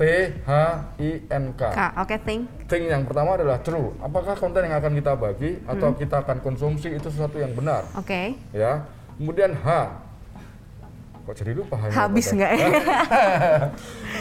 T 0.00 0.04
H 0.40 0.50
I 0.96 1.10
N 1.28 1.44
K. 1.52 1.62
Kak, 1.68 1.92
oke, 2.00 2.16
think. 2.24 2.48
Think 2.64 2.88
yang 2.88 3.04
pertama 3.04 3.36
adalah 3.36 3.60
true. 3.60 3.92
Apakah 4.00 4.32
konten 4.32 4.64
yang 4.64 4.72
akan 4.74 4.96
kita 4.96 5.12
bagi 5.12 5.60
atau 5.62 5.92
Mm-hmm. 5.92 6.00
kita 6.00 6.16
akan 6.24 6.36
konsumsi 6.40 6.88
itu 6.90 7.04
sesuatu 7.06 7.36
yang 7.36 7.52
benar? 7.52 7.84
Oke. 7.92 8.32
Ya. 8.50 8.88
Kemudian 9.20 9.52
H. 9.52 9.68
Kok 11.20 11.34
jadi 11.36 11.52
lupa 11.52 11.76
H-nya 11.76 11.92
Habis 11.92 12.26
nggak 12.32 12.50
ya? 12.50 12.66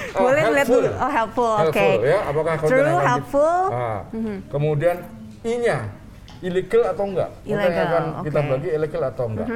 Oh, 0.10 0.26
Boleh 0.26 0.42
lihat 0.52 0.68
dulu. 0.68 0.90
Oh, 0.90 1.08
helpful. 1.08 1.54
Oke. 1.64 1.80
Helpful, 1.80 2.04
ya. 2.04 2.20
Apakah 2.28 2.54
konten 2.58 2.70
True, 2.70 2.82
yang 2.84 2.92
akan 2.92 3.08
helpful. 3.08 3.62
Mm-hmm. 3.72 4.36
Ah. 4.36 4.40
Kemudian 4.52 4.96
I-nya 5.40 5.78
illegal 6.42 6.82
atau 6.92 7.04
enggak? 7.08 7.30
Konten 7.32 7.48
yang 7.48 7.60
Illegal, 7.64 7.86
akan 7.88 8.04
kita 8.04 8.12
oke. 8.12 8.28
Mm-hmm. 8.36 8.52
bagi 8.52 8.70
illegal 8.70 9.02
atau 9.08 9.26
enggak? 9.26 9.48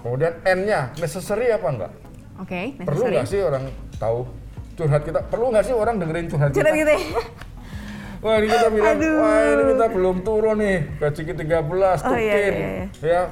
Kemudian 0.00 0.32
N-nya 0.42 0.80
necessary 0.96 1.46
apa 1.52 1.68
enggak? 1.68 1.92
Oke, 2.40 2.60
Perlu 2.74 2.88
necessary. 3.06 3.14
nggak 3.14 3.26
sih 3.28 3.40
orang 3.44 3.64
tahu 4.00 4.18
curhat 4.80 5.02
kita? 5.02 5.20
Perlu 5.22 5.52
nggak 5.52 5.64
sih 5.64 5.74
orang 5.74 5.94
dengerin 5.96 6.26
curhat 6.26 6.50
Curhat 6.50 6.72
kita? 6.72 6.80
gitu 6.80 6.90
ya? 6.90 7.00
Wah 8.24 8.36
ini 8.36 8.46
kita 8.46 8.68
bilang, 8.68 8.96
Aduh. 8.96 9.12
wah 9.16 9.40
ini 9.48 9.62
kita 9.72 9.86
belum 9.90 10.16
turun 10.20 10.56
nih 10.56 10.76
gaji 10.98 11.22
ke 11.24 11.34
13 11.40 12.04
Oh, 12.04 12.12
iya, 12.12 12.34
iya, 12.36 12.50
iya. 12.52 12.84
Ya, 13.00 13.22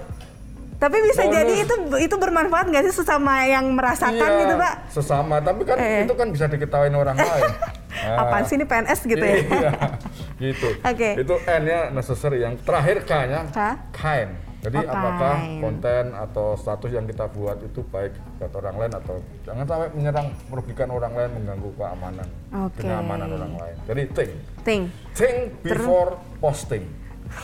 Tapi 0.78 0.96
bisa 1.02 1.26
Bonus. 1.26 1.34
jadi 1.34 1.54
itu 1.58 1.74
itu 2.00 2.16
bermanfaat 2.16 2.72
nggak 2.72 2.88
sih 2.88 2.94
sesama 2.96 3.44
yang 3.44 3.68
merasakan 3.74 4.16
iya, 4.16 4.40
gitu, 4.40 4.54
Pak? 4.56 4.74
Sesama, 4.88 5.36
tapi 5.42 5.68
kan 5.68 5.76
Eh. 5.76 6.08
itu 6.08 6.14
kan 6.14 6.32
bisa 6.32 6.48
diketawain 6.48 6.94
orang 6.94 7.20
lain. 7.20 7.52
Nah, 7.98 8.16
Apaan 8.16 8.48
sih 8.48 8.56
ini 8.56 8.64
PNS 8.64 9.00
gitu 9.04 9.20
ya? 9.20 9.36
Iya, 9.36 9.70
gitu. 10.40 10.68
Oke. 10.88 11.10
Itu 11.18 11.34
N-nya 11.36 11.90
necessary. 11.90 12.40
Yang 12.40 12.64
terakhir 12.64 12.96
K-nya 13.04 13.40
K? 13.92 14.00
Jadi 14.58 14.78
Oh, 14.82 14.90
apakah 14.90 15.34
konten 15.62 16.04
atau 16.10 16.46
status 16.58 16.90
yang 16.90 17.06
kita 17.06 17.30
buat 17.30 17.62
itu 17.62 17.78
baik 17.94 18.10
buat 18.36 18.50
orang 18.58 18.74
lain 18.74 18.92
atau 18.98 19.14
jangan 19.46 19.64
sampai 19.64 19.88
menyerang 19.94 20.26
merugikan 20.50 20.88
orang 20.90 21.14
lain 21.14 21.30
mengganggu 21.30 21.70
keamanan 21.78 22.26
Oke. 22.66 22.82
kenyamanan 22.82 23.28
orang 23.32 23.54
lain. 23.54 23.76
Jadi 23.86 24.02
think, 24.10 24.30
Think. 24.66 24.82
think 25.14 25.36
before 25.62 26.18
posting. 26.42 26.90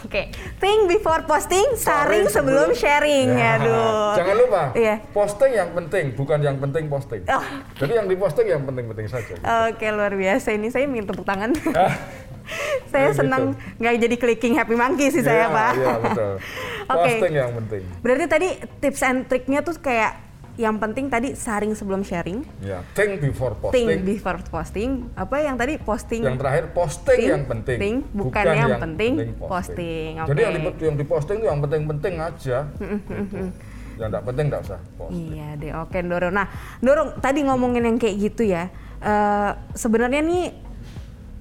Oke, 0.00 0.32
think 0.58 0.88
before 0.88 1.22
posting, 1.22 1.76
saring 1.76 2.24
sebelum 2.26 2.72
sharing. 2.72 3.28
Ya, 3.30 3.60
Aduh. 3.60 4.16
Jangan 4.16 4.34
lupa, 4.40 4.62
Iya. 4.72 4.96
posting 5.12 5.52
yang 5.52 5.70
penting, 5.70 6.04
bukan 6.16 6.40
yang 6.40 6.56
penting 6.56 6.88
posting. 6.88 7.20
Oh. 7.28 7.44
Jadi 7.76 7.92
yang 7.92 8.08
diposting 8.08 8.48
yang 8.48 8.64
penting-penting 8.64 9.06
saja. 9.06 9.36
Oke, 9.68 9.84
luar 9.92 10.16
biasa 10.16 10.56
ini 10.56 10.72
saya 10.72 10.88
ingin 10.88 11.04
tepuk 11.04 11.28
tangan. 11.28 11.52
Ah, 11.76 12.00
saya 12.92 13.12
gitu. 13.12 13.22
senang 13.22 13.52
nggak 13.76 13.94
jadi 14.00 14.16
clicking 14.16 14.56
happy 14.56 14.72
monkey 14.72 15.12
sih 15.12 15.20
saya, 15.20 15.46
iya, 15.46 15.52
Pak. 15.52 15.72
Iya, 15.76 15.94
betul. 16.00 16.32
Oke. 16.84 17.00
Posting 17.10 17.34
yang 17.34 17.52
penting. 17.54 17.82
Berarti 18.00 18.24
tadi 18.26 18.48
tips 18.78 19.00
and 19.02 19.18
triknya 19.24 19.60
tuh 19.60 19.76
kayak 19.76 20.20
yang 20.54 20.78
penting 20.78 21.10
tadi 21.10 21.34
saring 21.34 21.74
sebelum 21.74 22.06
sharing, 22.06 22.46
Ya, 22.62 22.78
think 22.94 23.18
before 23.18 23.58
think 23.74 23.90
posting. 23.90 24.06
before 24.06 24.38
posting. 24.46 24.90
Apa 25.12 25.42
yang 25.42 25.58
tadi 25.58 25.82
posting? 25.82 26.22
Yang 26.22 26.38
terakhir 26.38 26.64
posting 26.70 27.18
Think, 27.18 27.32
yang 27.34 27.44
penting, 27.44 27.78
think, 27.80 27.96
bukan 28.14 28.44
yang 28.46 28.78
penting 28.78 29.12
posting. 29.34 30.22
Jadi 30.22 30.30
Oke. 30.30 30.38
yang, 30.40 30.54
di, 30.54 30.70
yang 30.78 30.94
diposting 30.94 31.36
itu 31.42 31.46
yang 31.50 31.58
penting-penting 31.58 32.14
aja. 32.22 32.70
gitu. 32.70 33.50
Yang 33.94 34.08
tidak 34.10 34.22
penting 34.24 34.44
tidak 34.46 34.60
usah 34.62 34.80
posting. 34.94 35.26
Iya 35.34 35.48
deh, 35.54 35.72
oke 35.74 35.98
Doro. 36.04 36.28
Nah, 36.30 36.46
Doro 36.78 37.02
tadi 37.18 37.40
ngomongin 37.42 37.82
yang 37.84 37.98
kayak 37.98 38.16
gitu 38.16 38.42
ya. 38.46 38.70
eh, 39.00 39.50
Sebenarnya 39.74 40.22
nih 40.22 40.44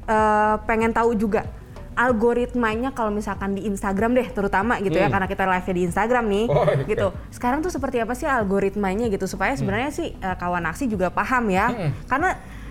eh, 0.05 0.55
pengen 0.65 0.89
tahu 0.89 1.13
juga 1.13 1.45
algoritmanya 1.95 2.91
kalau 2.91 3.09
misalkan 3.09 3.53
di 3.53 3.63
Instagram 3.63 4.13
deh 4.13 4.27
terutama 4.27 4.77
gitu 4.77 4.93
ya 4.93 5.05
Hmm. 5.05 5.13
karena 5.13 5.27
kita 5.27 5.43
live 5.45 5.67
di 5.67 5.81
Instagram 5.83 6.25
nih 6.25 6.45
Oh, 6.47 6.63
iya. 6.63 6.85
gitu. 6.85 7.07
Sekarang 7.29 7.59
tuh 7.59 7.69
seperti 7.69 7.97
apa 7.97 8.13
sih 8.13 8.25
algoritmanya 8.25 9.07
gitu 9.07 9.25
supaya 9.25 9.53
sebenarnya 9.53 9.89
sih 9.89 10.11
eh, 10.11 10.35
kawan 10.35 10.63
aksi 10.65 10.85
juga 10.85 11.09
paham 11.09 11.47
ya. 11.47 11.67
Hmm. 11.67 11.91
Karena 12.05 12.29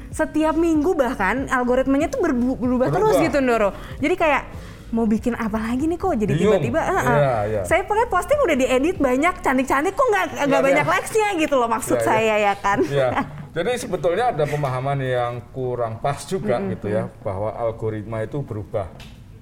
setiap 0.09 0.55
minggu 0.55 0.93
bahkan 0.93 1.49
algoritmanya 1.49 2.07
tuh 2.07 2.21
berbu- 2.21 2.57
berubah, 2.57 2.89
terus 2.89 3.17
Berubah. 3.17 3.25
gitu 3.25 3.39
Doro. 3.41 3.71
Jadi 3.97 4.15
kayak 4.15 4.43
mau 4.91 5.09
bikin 5.09 5.33
apa 5.33 5.57
lagi 5.57 5.89
nih 5.89 5.97
kok 5.97 6.13
jadi 6.13 6.37
tiba-tiba 6.37 6.77
eh, 6.79 6.93
eh. 6.93 7.01
Iya, 7.01 7.37
iya. 7.49 7.63
saya 7.65 7.81
pakai 7.81 8.07
posting 8.07 8.37
udah 8.39 8.53
diedit 8.55 9.01
banyak 9.01 9.41
cantik-cantik 9.41 9.97
kok 9.97 10.05
nggak 10.05 10.25
nggak 10.43 10.53
Iya, 10.53 10.61
banyak 10.63 10.85
iya. 10.85 10.93
likes-nya 10.93 11.29
gitu 11.39 11.55
loh 11.57 11.65
maksud 11.67 11.97
Iya, 11.97 12.03
iya. 12.03 12.11
saya 12.13 12.35
ya 12.37 12.55
kan. 12.55 12.79
Ya, 12.85 13.09
jadi 13.57 13.71
sebetulnya 13.75 14.25
ada 14.29 14.45
pemahaman 14.45 15.01
yang 15.01 15.41
kurang 15.49 15.97
pas 15.97 16.21
juga 16.23 16.61
gitu 16.69 16.93
ya 16.93 17.09
bahwa 17.21 17.57
algoritma 17.57 18.21
itu 18.21 18.45
berubah, 18.45 18.93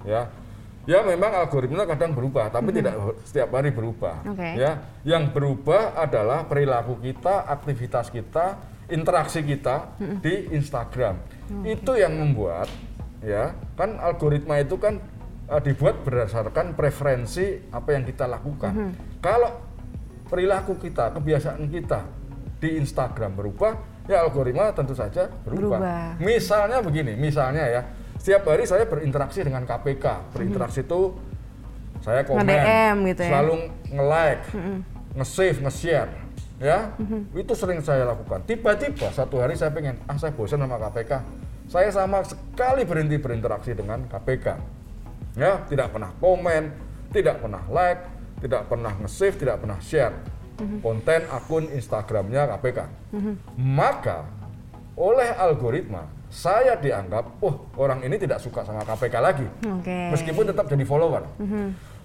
ya. 0.04 0.28
Ya 0.88 1.04
memang 1.04 1.30
algoritma 1.37 1.85
kadang 1.85 2.16
berubah, 2.16 2.49
tapi 2.49 2.73
tidak 2.73 2.97
setiap 3.28 3.52
hari 3.52 3.69
berubah. 3.69 4.25
Oke. 4.26 4.57
Ya, 4.57 4.80
yang 5.04 5.28
berubah 5.28 5.92
adalah 5.92 6.49
perilaku 6.49 6.97
kita, 7.04 7.47
aktivitas 7.47 8.09
kita, 8.09 8.57
interaksi 8.88 9.45
kita 9.45 9.92
di 10.25 10.50
Instagram. 10.57 11.21
Itu 11.69 11.95
yang 12.00 12.16
membuat, 12.16 12.73
ya, 13.21 13.54
kan 13.76 14.00
algoritma 14.00 14.57
itu 14.57 14.80
kan 14.80 14.99
eh, 15.52 15.61
dibuat 15.62 16.00
berdasarkan 16.00 16.73
preferensi 16.73 17.61
apa 17.71 17.95
yang 17.95 18.02
kita 18.09 18.25
lakukan. 18.25 18.97
Kalau 19.21 19.61
perilaku 20.33 20.80
kita, 20.80 21.12
kebiasaan 21.12 21.71
kita 21.71 22.00
di 22.57 22.80
Instagram 22.80 23.37
berubah, 23.37 23.73
ya 24.09 24.25
algoritma 24.25 24.73
tentu 24.73 24.97
saja 24.97 25.28
berubah. 25.45 25.76
Berubah. 25.76 26.09
Misalnya 26.19 26.80
begini, 26.80 27.14
misalnya 27.21 27.69
ya, 27.69 27.83
setiap 28.21 28.45
hari 28.45 28.69
saya 28.69 28.85
berinteraksi 28.85 29.41
dengan 29.41 29.65
KPK. 29.65 30.37
Berinteraksi 30.37 30.85
itu 30.85 31.17
saya 32.05 32.21
komen, 32.25 32.45
gitu 33.09 33.23
ya. 33.25 33.29
selalu 33.33 33.55
nge-like, 33.93 34.45
nge-save, 35.17 35.59
nge-share, 35.65 36.11
ya. 36.61 36.93
Itu 37.33 37.53
sering 37.57 37.81
saya 37.81 38.05
lakukan. 38.05 38.45
Tiba-tiba 38.45 39.09
satu 39.12 39.41
hari 39.41 39.57
saya 39.57 39.73
pengen, 39.73 39.97
ah 40.05 40.17
saya 40.21 40.37
bosan 40.37 40.61
sama 40.61 40.77
KPK. 40.77 41.12
Saya 41.71 41.89
sama 41.89 42.21
sekali 42.25 42.85
berhenti 42.85 43.17
berinteraksi 43.17 43.73
dengan 43.73 44.05
KPK. 44.05 44.47
Ya, 45.41 45.65
tidak 45.69 45.93
pernah 45.93 46.12
komen, 46.21 46.73
tidak 47.12 47.41
pernah 47.41 47.62
like, 47.73 48.05
tidak 48.45 48.69
pernah 48.69 48.93
nge-save, 49.00 49.37
tidak 49.41 49.57
pernah 49.65 49.81
share 49.81 50.17
konten 50.85 51.25
akun 51.33 51.73
Instagramnya 51.73 52.45
KPK. 52.57 52.79
Maka 53.57 54.29
oleh 54.93 55.33
algoritma 55.33 56.05
saya 56.31 56.79
dianggap, 56.79 57.43
oh 57.43 57.67
orang 57.75 58.07
ini 58.07 58.15
tidak 58.15 58.39
suka 58.39 58.63
sama 58.63 58.87
KPK 58.87 59.15
lagi, 59.19 59.47
Oke. 59.67 60.15
meskipun 60.15 60.47
tetap 60.47 60.71
jadi 60.71 60.87
follower. 60.87 61.27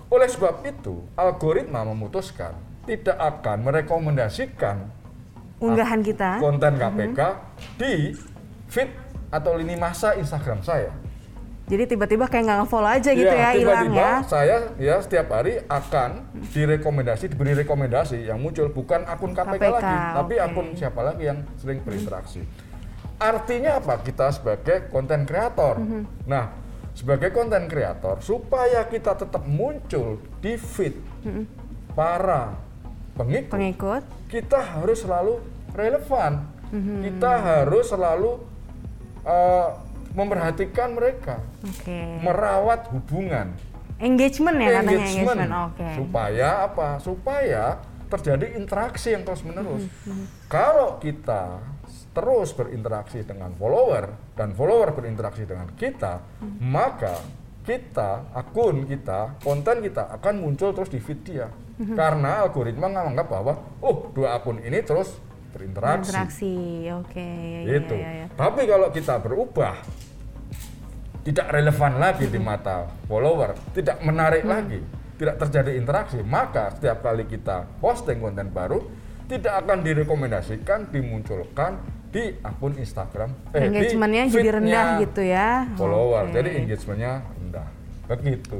Oleh 0.05 0.25
sebab 0.25 0.65
itu, 0.65 1.05
algoritma 1.13 1.85
memutuskan 1.85 2.57
tidak 2.85 3.17
akan 3.17 3.57
merekomendasikan 3.63 4.89
Unggahan 5.61 6.01
kita. 6.01 6.41
konten 6.41 6.75
KPK 6.75 7.19
di 7.77 8.17
feed 8.67 8.89
atau 9.29 9.55
lini 9.55 9.73
masa 9.73 10.13
Instagram 10.13 10.61
saya. 10.61 10.89
Jadi 11.65 11.97
tiba-tiba 11.97 12.29
kayak 12.29 12.45
nggak 12.45 12.57
nge-follow 12.61 12.91
aja 12.93 13.09
gitu 13.09 13.25
Iya, 13.25 13.41
ya, 13.41 13.49
hilang 13.57 13.89
tiba-tiba 13.89 13.97
ya. 13.97 14.13
saya 14.21 14.57
ya 14.77 14.95
setiap 15.01 15.33
hari 15.33 15.57
akan 15.65 16.09
direkomendasi 16.53 17.25
diberi 17.25 17.57
rekomendasi 17.57 18.29
yang 18.29 18.37
muncul 18.37 18.69
bukan 18.69 19.01
akun 19.09 19.33
KPK, 19.33 19.57
KPK, 19.57 19.73
lagi, 19.73 19.95
tapi 20.13 20.33
akun 20.37 20.67
siapa 20.77 21.01
lagi 21.01 21.25
yang 21.25 21.41
sering 21.57 21.81
berinteraksi. 21.81 22.45
Artinya 23.15 23.79
apa? 23.79 24.03
Kita 24.03 24.31
sebagai 24.35 24.91
konten 24.91 25.23
kreator. 25.23 25.79
Mhm. 25.79 26.27
Nah, 26.27 26.51
sebagai 26.95 27.31
konten 27.31 27.67
kreator 27.67 28.19
supaya 28.19 28.87
kita 28.87 29.15
tetap 29.15 29.43
muncul 29.47 30.19
di 30.39 30.55
feed 30.55 30.95
para 31.95 32.55
pengikut. 33.15 33.51
Pengikut. 33.55 34.03
kita 34.25 34.59
harus 34.59 35.05
selalu 35.05 35.39
relevan. 35.71 36.43
Mhm. 36.71 36.95
Kita 37.07 37.31
harus 37.39 37.85
selalu 37.87 38.31
eh, 39.25 39.69
memperhatikan 40.15 40.95
mereka 40.95 41.41
Oke. 41.65 42.23
merawat 42.23 42.87
hubungan 42.93 43.57
Engagement 43.95 44.59
ya 44.59 44.83
katanya 44.83 45.07
engagement. 45.07 45.51
Oke. 45.71 45.87
supaya 45.95 46.49
apa 46.67 46.99
supaya 46.99 47.79
terjadi 48.07 48.55
interaksi 48.55 49.11
yang 49.11 49.23
terus 49.23 49.41
menerus 49.41 49.85
Hmm, 50.05 50.25
kalau 50.47 50.97
kita 50.97 51.59
terus 52.11 52.55
berinteraksi 52.55 53.23
dengan 53.23 53.51
follower 53.53 54.35
dan 54.39 54.55
follower 54.55 54.95
berinteraksi 54.95 55.43
dengan 55.43 55.67
kita 55.75 56.21
Hmm. 56.39 56.57
maka 56.61 57.19
kita 57.65 58.29
akun 58.31 58.85
kita 58.85 59.41
konten 59.41 59.81
kita 59.81 60.13
akan 60.13 60.37
muncul 60.37 60.69
terus 60.71 60.89
di 60.89 61.01
feed 61.01 61.21
dia 61.25 61.49
Hmm. 61.75 61.97
karena 61.97 62.45
algoritma 62.45 62.87
menganggap 62.87 63.27
bahwa 63.27 63.53
oh 63.81 64.07
dua 64.13 64.37
akun 64.37 64.61
ini 64.61 64.79
terus 64.79 65.19
berinteraksi 65.51 66.11
Interaksi. 66.11 66.55
Oke. 66.99 67.29
Iya, 67.63 67.79
gitu. 67.79 67.95
iya, 67.95 68.09
iya. 68.11 68.25
Tapi 68.35 68.67
kalau 68.67 68.91
kita 68.91 69.23
berubah 69.23 69.79
tidak 71.23 71.47
relevan 71.49 71.97
lagi 71.97 72.27
di 72.27 72.37
mata 72.37 72.85
follower, 73.07 73.55
tidak 73.73 73.97
menarik 74.03 74.45
lagi, 74.45 74.77
tidak 75.15 75.35
terjadi 75.47 75.71
interaksi, 75.79 76.19
maka 76.23 76.75
setiap 76.75 77.03
kali 77.03 77.23
kita 77.27 77.67
posting 77.79 78.19
konten 78.19 78.51
baru 78.51 78.83
tidak 79.25 79.65
akan 79.65 79.81
direkomendasikan 79.81 80.91
dimunculkan 80.93 81.81
di 82.13 82.31
akun 82.45 82.79
Instagram 82.79 83.33
eh, 83.51 83.67
Engagementnya 83.67 84.23
jadi 84.31 84.49
rendah 84.61 84.87
gitu 85.03 85.21
ya. 85.25 85.67
follower. 85.75 86.31
Oke. 86.31 86.35
Jadi 86.39 86.49
engagementnya 86.63 87.13
rendah. 87.27 87.67
Begitu. 88.05 88.57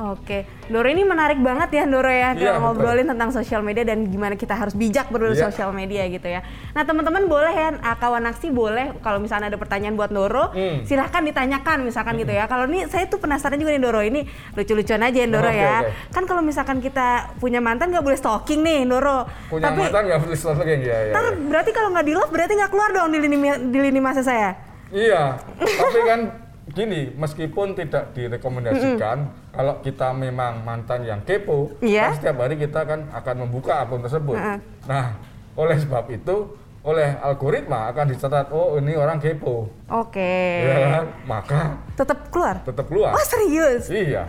Oke, 0.00 0.48
Ndoro 0.72 0.88
ini 0.88 1.04
menarik 1.04 1.36
banget 1.38 1.76
ya 1.76 1.84
Ndoro 1.84 2.08
ya 2.08 2.32
kalau 2.32 2.72
ngobrolin 2.72 3.04
tentang 3.04 3.28
sosial 3.28 3.60
media 3.60 3.84
dan 3.84 4.08
gimana 4.08 4.32
kita 4.32 4.56
harus 4.56 4.72
bijak 4.72 5.12
berdua 5.12 5.36
Iya. 5.36 5.52
sosial 5.52 5.70
media 5.70 6.08
gitu 6.08 6.24
ya. 6.24 6.40
Nah 6.72 6.82
teman-teman 6.82 7.28
boleh 7.28 7.52
ya, 7.52 7.76
ah, 7.78 8.00
kawan 8.00 8.24
aksi 8.24 8.48
boleh 8.48 8.96
kalau 8.98 9.20
misalnya 9.20 9.52
ada 9.52 9.60
pertanyaan 9.60 9.94
buat 9.94 10.08
Ndoro, 10.08 10.56
Hmm. 10.56 10.88
silahkan 10.88 11.20
ditanyakan 11.20 11.84
misalkan 11.84 12.16
gitu 12.16 12.32
ya. 12.32 12.48
Kalau 12.48 12.64
ini 12.64 12.88
saya 12.88 13.04
tuh 13.06 13.20
penasaran 13.20 13.60
juga 13.60 13.76
nih 13.76 13.80
Ndoro 13.84 14.00
ini 14.00 14.24
lucu-lucuan 14.56 15.04
aja 15.04 15.18
ya 15.20 15.26
Ndoro 15.28 15.46
Oke, 15.46 15.60
ya. 15.60 15.76
oke. 15.84 15.92
Kan 16.10 16.24
kalau 16.24 16.40
misalkan 16.40 16.80
kita 16.80 17.08
punya 17.36 17.60
mantan 17.60 17.92
nggak 17.92 18.00
boleh 18.00 18.16
stalking 18.16 18.64
nih 18.64 18.88
Ndoro. 18.88 19.28
Punya 19.52 19.68
Tapi 19.68 19.84
mantan 19.84 20.02
nggak 20.08 20.20
boleh 20.24 20.38
stalking 20.38 20.80
ya, 20.80 20.98
ya, 21.06 21.12
ya. 21.12 21.32
berarti 21.44 21.70
kalau 21.70 21.92
nggak 21.92 22.06
di 22.08 22.14
love 22.16 22.32
berarti 22.32 22.52
nggak 22.56 22.70
keluar 22.72 22.88
dong 22.90 23.12
di 23.12 23.20
lini 23.20 23.36
di 23.68 23.78
lini 23.78 24.00
masa 24.00 24.24
saya. 24.24 24.56
Iya, 24.88 25.36
tapi 25.60 26.00
kan 26.02 26.20
gini, 26.68 27.10
meskipun 27.16 27.72
tidak 27.72 28.12
direkomendasikan, 28.12 29.26
kalau 29.50 29.80
kita 29.80 30.12
memang 30.12 30.60
mantan 30.60 31.02
yang 31.02 31.20
kepo, 31.24 31.72
Iya. 31.80 32.12
kan 32.12 32.16
setiap 32.16 32.36
hari 32.40 32.56
kita 32.56 32.80
kan 32.84 33.08
akan 33.10 33.34
membuka 33.42 33.80
akun 33.80 34.00
tersebut. 34.00 34.36
Heeh. 34.36 34.58
Nah, 34.86 35.16
oleh 35.56 35.76
sebab 35.76 36.04
itu, 36.08 36.54
oleh 36.80 37.12
algoritma 37.20 37.90
akan 37.90 38.08
dicatat, 38.08 38.48
oh 38.50 38.78
ini 38.78 38.94
orang 38.94 39.18
kepo, 39.18 39.68
Oke. 39.90 40.32
ya 40.62 40.76
kan? 40.92 41.06
Maka 41.26 41.60
Tetap 41.92 42.30
keluar. 42.30 42.56
tetap 42.62 42.86
keluar. 42.86 43.12
Oh 43.12 43.24
serius? 43.24 43.90
Iya. 43.90 44.24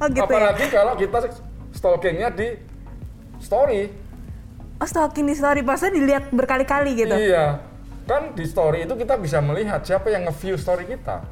Oh 0.00 0.08
gitu 0.08 0.18
ya. 0.18 0.26
Apalagi 0.26 0.64
kalau 0.66 0.94
kita 0.96 1.18
stalkingnya 1.70 2.28
di 2.32 2.48
story. 3.38 3.92
Oh 4.78 4.86
stalking 4.86 5.30
di 5.30 5.34
story 5.34 5.62
pasnya 5.62 5.94
dilihat 5.94 6.34
berkali-kali 6.34 6.98
gitu. 6.98 7.14
Iya. 7.14 7.62
Kan 8.04 8.34
di 8.34 8.44
story 8.44 8.84
itu 8.84 8.94
kita 8.98 9.14
bisa 9.18 9.38
melihat 9.38 9.82
siapa 9.86 10.10
yang 10.10 10.26
nge-view 10.26 10.58
story 10.58 10.90
kita. 10.90 11.22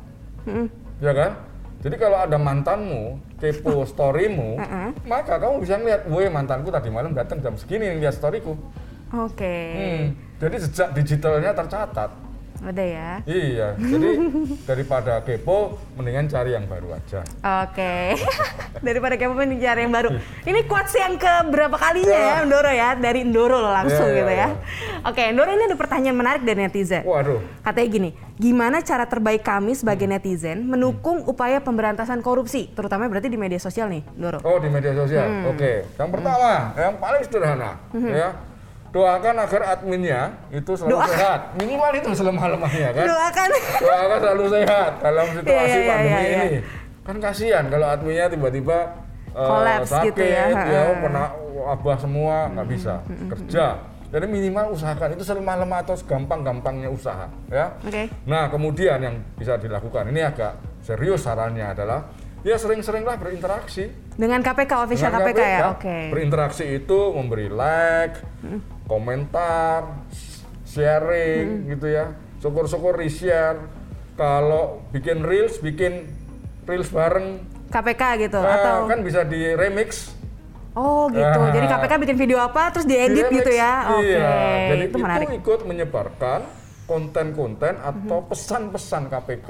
Ya 1.03 1.13
kan? 1.13 1.33
Jadi 1.81 1.97
kalau 1.97 2.21
ada 2.21 2.37
mantanmu 2.37 3.17
kepo 3.41 3.83
storymu, 3.93 4.61
maka 5.09 5.41
kamu 5.41 5.65
bisa 5.65 5.81
melihat, 5.81 6.05
woi 6.13 6.29
mantanku 6.29 6.69
tadi 6.69 6.93
malam 6.93 7.17
datang 7.17 7.41
jam 7.41 7.57
segini 7.57 7.97
lihat 7.97 8.15
storyku. 8.15 8.53
Oke. 9.11 9.57
Hmm. 9.75 10.05
Jadi 10.39 10.57
jejak 10.69 10.89
digitalnya 10.95 11.51
tercatat. 11.57 12.30
Ada 12.61 12.85
ya. 12.85 13.11
Iya. 13.25 13.69
Jadi 13.81 14.09
daripada 14.69 15.25
kepo, 15.25 15.81
mendingan 15.97 16.29
cari 16.29 16.53
yang 16.53 16.69
baru 16.69 16.93
aja. 16.93 17.25
Oke. 17.65 18.21
Daripada 18.87 19.17
kamu 19.17 19.33
mencari 19.35 19.81
yang 19.89 19.93
baru. 19.93 20.09
Ini 20.45 20.61
quotes 20.69 20.93
yang 20.93 21.17
ke 21.17 21.33
berapa 21.49 21.77
kalinya 21.77 22.17
ya 22.17 22.37
Ndoro 22.45 22.69
ya? 22.69 22.97
Dari 22.97 23.25
Ndoro 23.25 23.61
loh 23.61 23.73
langsung 23.73 24.09
Iya, 24.09 24.13
iya, 24.13 24.21
gitu 24.21 24.33
ya. 24.33 24.37
iya. 24.37 24.49
Oke, 25.09 25.23
Ndoro 25.33 25.51
ini 25.53 25.65
ada 25.69 25.77
pertanyaan 25.77 26.17
menarik 26.17 26.43
dari 26.45 26.61
netizen. 26.65 27.03
Waduh. 27.05 27.41
Katanya 27.65 27.89
gini, 27.89 28.11
gimana 28.37 28.85
cara 28.85 29.05
terbaik 29.09 29.41
kami 29.41 29.73
sebagai 29.73 30.05
netizen 30.05 30.69
mendukung 30.69 31.25
upaya 31.25 31.61
pemberantasan 31.61 32.21
korupsi, 32.21 32.69
terutama 32.73 33.09
berarti 33.09 33.33
di 33.33 33.41
media 33.41 33.59
sosial 33.59 33.89
nih, 33.89 34.05
Ndoro? 34.17 34.45
Oh 34.45 34.61
di 34.61 34.69
media 34.69 34.93
sosial. 34.93 35.49
Oke. 35.49 35.89
Yang 35.97 36.11
pertama, 36.13 36.77
yang 36.77 36.95
paling 37.01 37.23
sederhana, 37.25 37.71
ya. 37.97 38.29
Doakan 38.91 39.35
agar 39.39 39.63
adminnya 39.79 40.35
itu 40.51 40.75
selalu 40.75 40.99
Doa. 40.99 41.07
sehat. 41.07 41.41
Minimal 41.55 41.91
itu 41.95 42.09
selemah-lemahnya 42.11 42.89
kan. 42.91 43.07
Doakan. 43.07 43.49
Doakan 43.79 44.19
selalu 44.19 44.45
sehat 44.51 44.91
dalam 44.99 45.27
situasi 45.31 45.55
Iya, 45.55 45.63
iya, 45.63 45.79
iya, 45.79 45.91
pandemi 45.91 46.23
iya. 46.27 46.43
ini. 46.43 46.59
Kan 47.07 47.17
kasihan 47.23 47.65
kalau 47.71 47.87
adminnya 47.87 48.27
tiba-tiba 48.27 48.79
Collapse 49.31 49.95
sakit, 49.95 50.11
gitu 50.11 50.23
ya. 50.27 50.51
ya 50.51 50.81
kena 50.99 51.25
wabah 51.55 51.97
semua 52.03 52.51
nggak 52.51 52.67
bisa 52.67 52.99
kerja. 53.31 53.79
Jadi 54.11 54.27
minimal 54.27 54.75
usahakan 54.75 55.15
itu 55.15 55.23
selemah-lemah 55.23 55.87
atau 55.87 55.95
segampang-gampangnya 55.95 56.91
usaha, 56.91 57.31
ya. 57.47 57.79
Oke. 57.87 58.11
Nah 58.27 58.51
kemudian 58.51 58.99
yang 58.99 59.23
bisa 59.39 59.55
dilakukan 59.55 60.11
ini 60.11 60.19
agak 60.19 60.59
serius 60.83 61.23
sarannya 61.23 61.63
adalah 61.63 62.11
ya 62.43 62.59
sering-seringlah 62.59 63.23
berinteraksi 63.23 63.87
Dengan 64.19 64.43
KPK, 64.43 64.73
official 64.83 65.15
dengan 65.15 65.31
KPK, 65.31 65.41
ya? 65.47 65.59
Oke. 65.79 65.97
Berinteraksi 66.11 66.65
itu 66.67 66.99
memberi 67.15 67.47
like, 67.55 68.19
komentar, 68.91 70.03
sharing 70.67 71.71
gitu 71.71 71.87
ya. 71.87 72.11
Syukur-syukur 72.43 72.99
di-share. 72.99 73.63
Kalau 74.19 74.83
bikin 74.91 75.23
reels, 75.23 75.63
bikin 75.63 76.11
reels 76.67 76.91
bareng. 76.91 77.47
KPK 77.71 78.03
gitu 78.27 78.43
Nah, 78.43 78.59
atau 78.59 78.77
kan 78.91 78.99
bisa 79.07 79.23
di 79.23 79.55
remix. 79.55 80.11
Oh 80.75 81.07
gitu. 81.07 81.39
Ah. 81.39 81.55
Jadi 81.55 81.67
KPK 81.71 81.93
bikin 82.03 82.17
video 82.19 82.39
apa 82.43 82.75
terus 82.75 82.83
diedit 82.87 83.31
Di-remix. 83.31 83.39
gitu 83.39 83.51
ya. 83.55 83.73
Oke. 83.95 84.11
Iya. 84.11 84.31
Jadi 84.75 84.83
itu 84.91 84.99
menarik. 84.99 85.27
Hmm. 85.31 85.39
ikut 85.39 85.61
menyebarkan 85.71 86.41
konten-konten 86.91 87.79
atau 87.79 88.19
pesan-pesan 88.27 89.07
KPK 89.07 89.49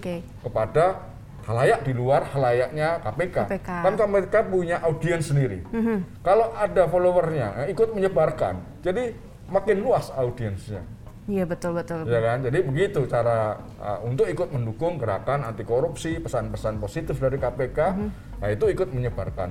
Oke. 0.00 0.24
kepada 0.40 1.09
halayak 1.50 1.82
di 1.82 1.90
luar 1.90 2.22
halayaknya 2.30 3.02
KPK. 3.02 3.36
KPK. 3.50 3.68
Kan 3.82 3.94
KPK 3.98 4.34
punya 4.46 4.76
audiens 4.86 5.26
sendiri. 5.26 5.58
Mhm. 5.74 6.22
Kalau 6.22 6.54
ada 6.54 6.86
followernya, 6.86 7.66
ikut 7.66 7.90
menyebarkan. 7.90 8.62
Jadi 8.86 9.10
makin 9.50 9.82
luas 9.82 10.14
audiensnya, 10.14 10.86
Iya 11.26 11.42
betul 11.42 11.74
betul. 11.74 12.06
ya 12.06 12.22
kan? 12.22 12.38
Jadi 12.46 12.58
begitu 12.62 13.02
cara 13.10 13.58
uh, 13.82 13.98
untuk 14.06 14.30
ikut 14.30 14.54
mendukung 14.54 14.94
gerakan 14.94 15.42
anti 15.42 15.66
korupsi, 15.66 16.22
pesan-pesan 16.22 16.78
positif 16.78 17.18
dari 17.18 17.34
KPK. 17.34 17.78
Mhm. 17.98 18.08
Nah 18.38 18.48
itu 18.54 18.70
ikut 18.70 18.88
menyebarkan 18.94 19.50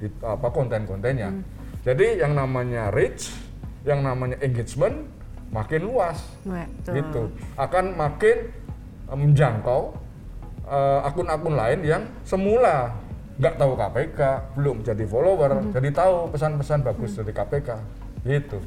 it- 0.00 0.24
apa 0.24 0.48
konten-kontennya. 0.48 1.28
Mhm. 1.28 1.42
Jadi 1.84 2.24
yang 2.24 2.32
namanya 2.32 2.88
reach, 2.88 3.28
yang 3.84 4.00
namanya 4.00 4.40
engagement, 4.40 5.04
makin 5.52 5.86
luas 5.86 6.18
Betul. 6.42 6.94
gitu 6.98 7.22
akan 7.54 7.94
makin 7.94 8.36
eh, 10.64 11.00
akun-akun 11.02 11.54
lain 11.54 11.80
yang 11.82 12.02
semula 12.22 12.92
nggak 13.34 13.54
tahu 13.58 13.74
KPK 13.74 14.20
belum 14.54 14.76
jadi 14.80 15.04
follower 15.04 15.50
Mhm. 15.52 15.72
jadi 15.74 15.88
tahu 15.90 16.30
pesan-pesan 16.30 16.80
bagus 16.82 17.12
dari 17.14 17.32
KPK 17.32 17.68
gitu 18.24 18.58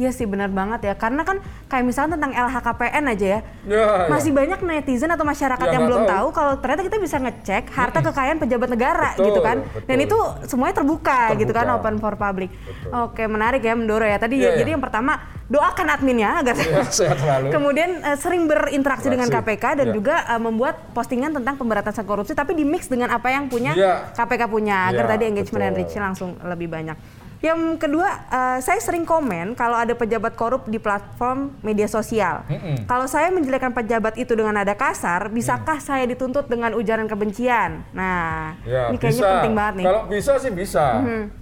Iya 0.00 0.10
sih 0.10 0.24
benar 0.24 0.48
banget 0.48 0.80
ya, 0.80 0.94
karena 0.96 1.20
kan 1.20 1.36
kayak 1.68 1.84
misalnya 1.84 2.16
tentang 2.16 2.32
LHKPN 2.32 3.04
aja 3.06 3.26
ya, 3.28 3.40
ya, 3.68 4.08
masih 4.08 4.32
ya. 4.32 4.36
banyak 4.40 4.58
netizen 4.64 5.12
atau 5.12 5.22
masyarakat 5.22 5.60
Ya, 5.60 5.76
yang 5.76 5.84
belum 5.84 6.02
tahu. 6.02 6.10
tahu 6.10 6.26
kalau 6.32 6.52
ternyata 6.56 6.82
kita 6.82 6.96
bisa 6.96 7.16
ngecek 7.18 7.68
harta 7.68 8.00
kekayaan 8.00 8.40
pejabat 8.40 8.68
negara 8.70 9.12
Betul, 9.12 9.26
gitu 9.28 9.40
kan, 9.40 9.56
dan 9.60 9.96
betul. 9.98 10.06
itu 10.08 10.18
semuanya 10.48 10.74
terbuka, 10.74 11.36
gitu 11.36 11.52
kan, 11.52 11.68
Terbuka. 11.68 11.84
open 11.84 11.94
for 12.00 12.14
public. 12.16 12.48
Betul. 12.48 12.90
Oke 13.04 13.22
menarik 13.26 13.60
ya 13.60 13.76
Mendoro 13.76 14.02
ya. 14.02 14.16
Tadi 14.16 14.40
Iya, 14.40 14.56
jadi 14.56 14.64
iya. 14.64 14.74
yang 14.74 14.80
pertama 14.80 15.20
doakan 15.46 15.86
adminnya 15.90 16.30
agar 16.40 16.56
Ya, 16.56 16.80
sehat 16.88 17.18
selalu 17.18 17.46
Kemudian 17.50 17.90
eh, 18.00 18.16
sering 18.16 18.42
berinteraksi 18.46 19.06
dengan 19.06 19.28
Interaksi. 19.28 19.52
KPK 19.52 19.64
dan 19.76 19.86
Iya. 19.86 19.94
juga 19.94 20.14
eh, 20.24 20.40
membuat 20.40 20.80
postingan 20.90 21.30
tentang 21.34 21.54
pemberantasan 21.54 22.04
korupsi 22.04 22.32
tapi 22.32 22.56
di 22.56 22.64
mix 22.64 22.88
dengan 22.88 23.12
apa 23.12 23.28
yang 23.28 23.52
punya 23.52 23.76
Iya. 23.76 24.16
KPK 24.16 24.48
punya 24.48 24.88
agar 24.88 25.04
Iya, 25.04 25.12
tadi 25.12 25.24
engagement 25.28 25.60
and 25.62 25.74
betul. 25.74 25.84
reach 25.84 25.94
langsung 25.98 26.30
lebih 26.40 26.72
banyak. 26.72 26.96
Yang 27.40 27.80
kedua, 27.80 28.08
eh, 28.28 28.58
saya 28.60 28.76
sering 28.84 29.08
komen 29.08 29.56
kalau 29.56 29.72
ada 29.72 29.96
pejabat 29.96 30.36
korup 30.36 30.68
di 30.68 30.76
platform 30.76 31.56
media 31.64 31.88
sosial. 31.88 32.44
Mm-mm. 32.44 32.84
Kalau 32.84 33.08
saya 33.08 33.32
menjelekkan 33.32 33.72
pejabat 33.72 34.20
itu 34.20 34.36
dengan 34.36 34.60
nada 34.60 34.76
kasar, 34.76 35.32
bisakah 35.32 35.80
saya 35.80 36.04
dituntut 36.04 36.52
dengan 36.52 36.76
ujaran 36.76 37.08
kebencian? 37.08 37.80
Nah, 37.96 38.60
Ya, 38.68 38.92
ini 38.92 39.00
kayaknya 39.00 39.24
bisa. 39.24 39.32
penting 39.40 39.54
banget 39.56 39.74
nih. 39.80 39.84
Kalau 39.88 40.02
bisa 40.04 40.32
sih 40.36 40.52
bisa. 40.52 40.86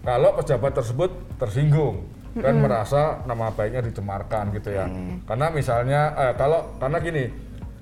Kalau 0.06 0.30
pejabat 0.38 0.72
tersebut 0.78 1.10
tersinggung 1.34 2.06
dan 2.38 2.62
merasa 2.62 3.18
nama 3.26 3.50
baiknya 3.50 3.82
dicemarkan 3.82 4.54
gitu 4.54 4.70
ya. 4.70 4.86
Karena 5.26 5.50
misalnya 5.50 6.00
eh, 6.14 6.32
kalau 6.38 6.78
karena 6.78 7.02
gini, 7.02 7.24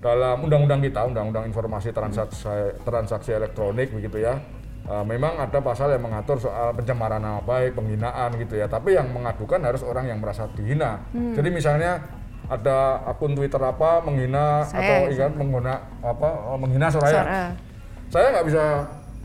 dalam 0.00 0.40
undang-undang 0.40 0.80
kita, 0.80 1.04
undang-undang 1.04 1.44
informasi 1.44 1.92
transaksi 1.92 2.48
transaksi 2.80 3.36
elektronik 3.36 3.92
begitu 3.92 4.24
ya. 4.24 4.40
Eh, 4.86 5.04
memang 5.04 5.36
ada 5.36 5.58
pasal 5.58 5.92
yang 5.92 6.02
mengatur 6.02 6.38
soal 6.38 6.72
pencemaran 6.72 7.18
nama 7.18 7.42
baik, 7.42 7.74
penghinaan 7.74 8.34
gitu 8.38 8.56
ya. 8.56 8.66
Tapi 8.66 8.94
yang 8.94 9.10
mengadukan 9.10 9.60
harus 9.60 9.82
orang 9.82 10.06
yang 10.06 10.18
merasa 10.18 10.46
dihina. 10.54 11.02
Hmm. 11.12 11.34
Jadi 11.34 11.48
misalnya 11.50 12.02
ada 12.46 13.02
akun 13.04 13.34
Twitter 13.34 13.58
apa 13.58 13.98
menghina 14.06 14.62
Saya. 14.62 14.78
atau 14.78 14.98
ingat 15.10 15.32
mengguna 15.34 15.82
apa 15.98 16.28
eh, 16.54 16.58
menghina 16.62 16.86
Soraya 16.86 17.22
Soraya. 17.26 17.46
saya 18.06 18.26
nggak 18.30 18.46
bisa 18.46 18.62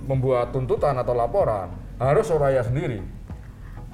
membuat 0.10 0.50
tuntutan 0.50 0.98
atau 0.98 1.14
laporan 1.14 1.70
harus 2.02 2.26
Soraya 2.26 2.66
sendiri 2.66 2.98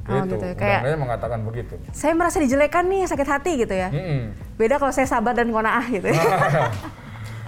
Oh, 0.08 0.24
itu 0.24 0.40
gitu. 0.40 0.56
Kayak- 0.56 0.96
mengatakan 0.96 1.44
begitu 1.44 1.76
Saya 1.92 2.16
merasa 2.16 2.40
dijelekan 2.40 2.88
nih, 2.88 3.04
sakit 3.12 3.28
hati 3.28 3.60
gitu 3.60 3.76
ya. 3.76 3.92
Mm-mm. 3.92 4.32
Beda 4.56 4.80
kalau 4.80 4.96
saya 4.96 5.04
sabar 5.04 5.36
dan 5.36 5.52
konaah 5.52 5.84
gitu. 5.92 6.08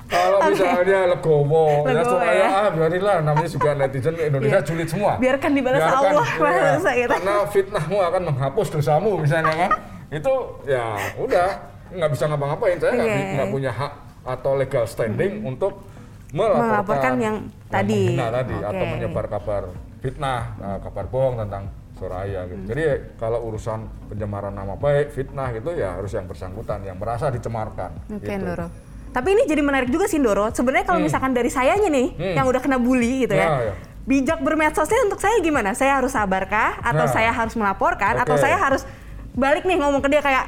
kalau 0.10 0.39
misalnya 0.43 1.00
legowo 1.08 1.86
ya 1.86 2.02
Soraya 2.02 2.34
ya. 2.34 2.48
ah 2.50 2.67
biarinlah 2.69 3.15
namanya 3.22 3.45
juga 3.48 3.69
netizen 3.74 4.17
Indonesia 4.17 4.58
Iya. 4.58 4.65
julid 4.65 4.89
semua 4.89 5.12
Biarkan 5.15 5.52
dibalas 5.54 5.80
Biarkan, 5.80 6.02
Allah, 6.12 6.28
iya. 6.28 6.72
masa 6.74 6.89
gitu. 6.91 7.10
karena 7.13 7.36
fitnahmu 7.48 7.98
akan 8.04 8.22
menghapus 8.28 8.67
dosamu 8.72 9.12
misalnya 9.15 9.54
kan 9.56 9.72
itu 10.10 10.34
ya 10.65 10.86
udah 11.15 11.50
nggak 11.89 12.10
bisa 12.10 12.24
ngapa-ngapain 12.26 12.78
saya 12.78 12.91
nggak 12.91 13.10
bi- 13.12 13.30
nggak 13.36 13.50
punya 13.50 13.72
hak 13.72 13.93
atau 14.26 14.52
legal 14.54 14.84
standing 14.84 15.41
untuk 15.43 15.86
melaporkan, 16.30 16.69
Melaporkan 16.69 17.13
yang 17.17 17.36
tadi. 17.67 18.02
menghina 18.13 18.28
tadi 18.32 18.56
atau 18.60 18.78
Oke. 18.80 18.91
menyebar 18.91 19.26
kabar 19.28 19.63
fitnah, 19.98 20.41
nah, 20.56 20.78
kabar 20.80 21.06
bohong 21.06 21.36
tentang 21.39 21.63
Soraya 21.91 22.45
gitu. 22.45 22.56
Hmm. 22.56 22.69
Jadi 22.69 22.84
kalau 23.17 23.43
urusan 23.43 23.80
pencemaran 24.08 24.54
nama 24.54 24.72
baik, 24.74 25.12
fitnah 25.12 25.52
gitu 25.52 25.74
ya 25.74 26.00
harus 26.00 26.08
yang 26.10 26.24
bersangkutan 26.24 26.80
yang 26.82 26.95
merasa 26.95 27.28
dicemarkan. 27.28 27.91
Oke, 28.08 28.24
gitu. 28.24 28.39
Ndoro. 28.39 28.67
Tapi 29.10 29.28
ini 29.32 29.43
jadi 29.43 29.60
menarik 29.60 29.89
juga 29.89 30.06
sih, 30.06 30.17
Ndoro. 30.17 30.50
Sebenarnya 30.50 30.86
kalau 30.86 31.00
misalkan 31.00 31.32
dari 31.32 31.50
sayanya 31.50 31.88
nih, 31.88 32.08
Hmm. 32.13 32.36
yang 32.38 32.45
udah 32.45 32.60
kena 32.60 32.78
bully 32.78 33.26
gitu 33.26 33.34
ya, 33.34 33.48
Ya, 33.48 33.58
ya. 33.62 33.74
bijak 34.04 34.39
bermedsosnya 34.39 35.02
untuk 35.04 35.17
saya 35.17 35.38
gimana? 35.39 35.74
Saya 35.74 35.98
harus 35.98 36.12
sabarkah? 36.12 36.78
Atau 36.80 37.06
Nah. 37.06 37.12
saya 37.12 37.30
harus 37.30 37.54
melaporkan? 37.54 38.15
Atau 38.15 38.38
Oke. 38.38 38.41
saya 38.41 38.56
harus 38.56 38.86
balik 39.32 39.63
nih 39.63 39.78
ngomong 39.78 40.00
ke 40.00 40.10
dia 40.10 40.22
kayak 40.22 40.45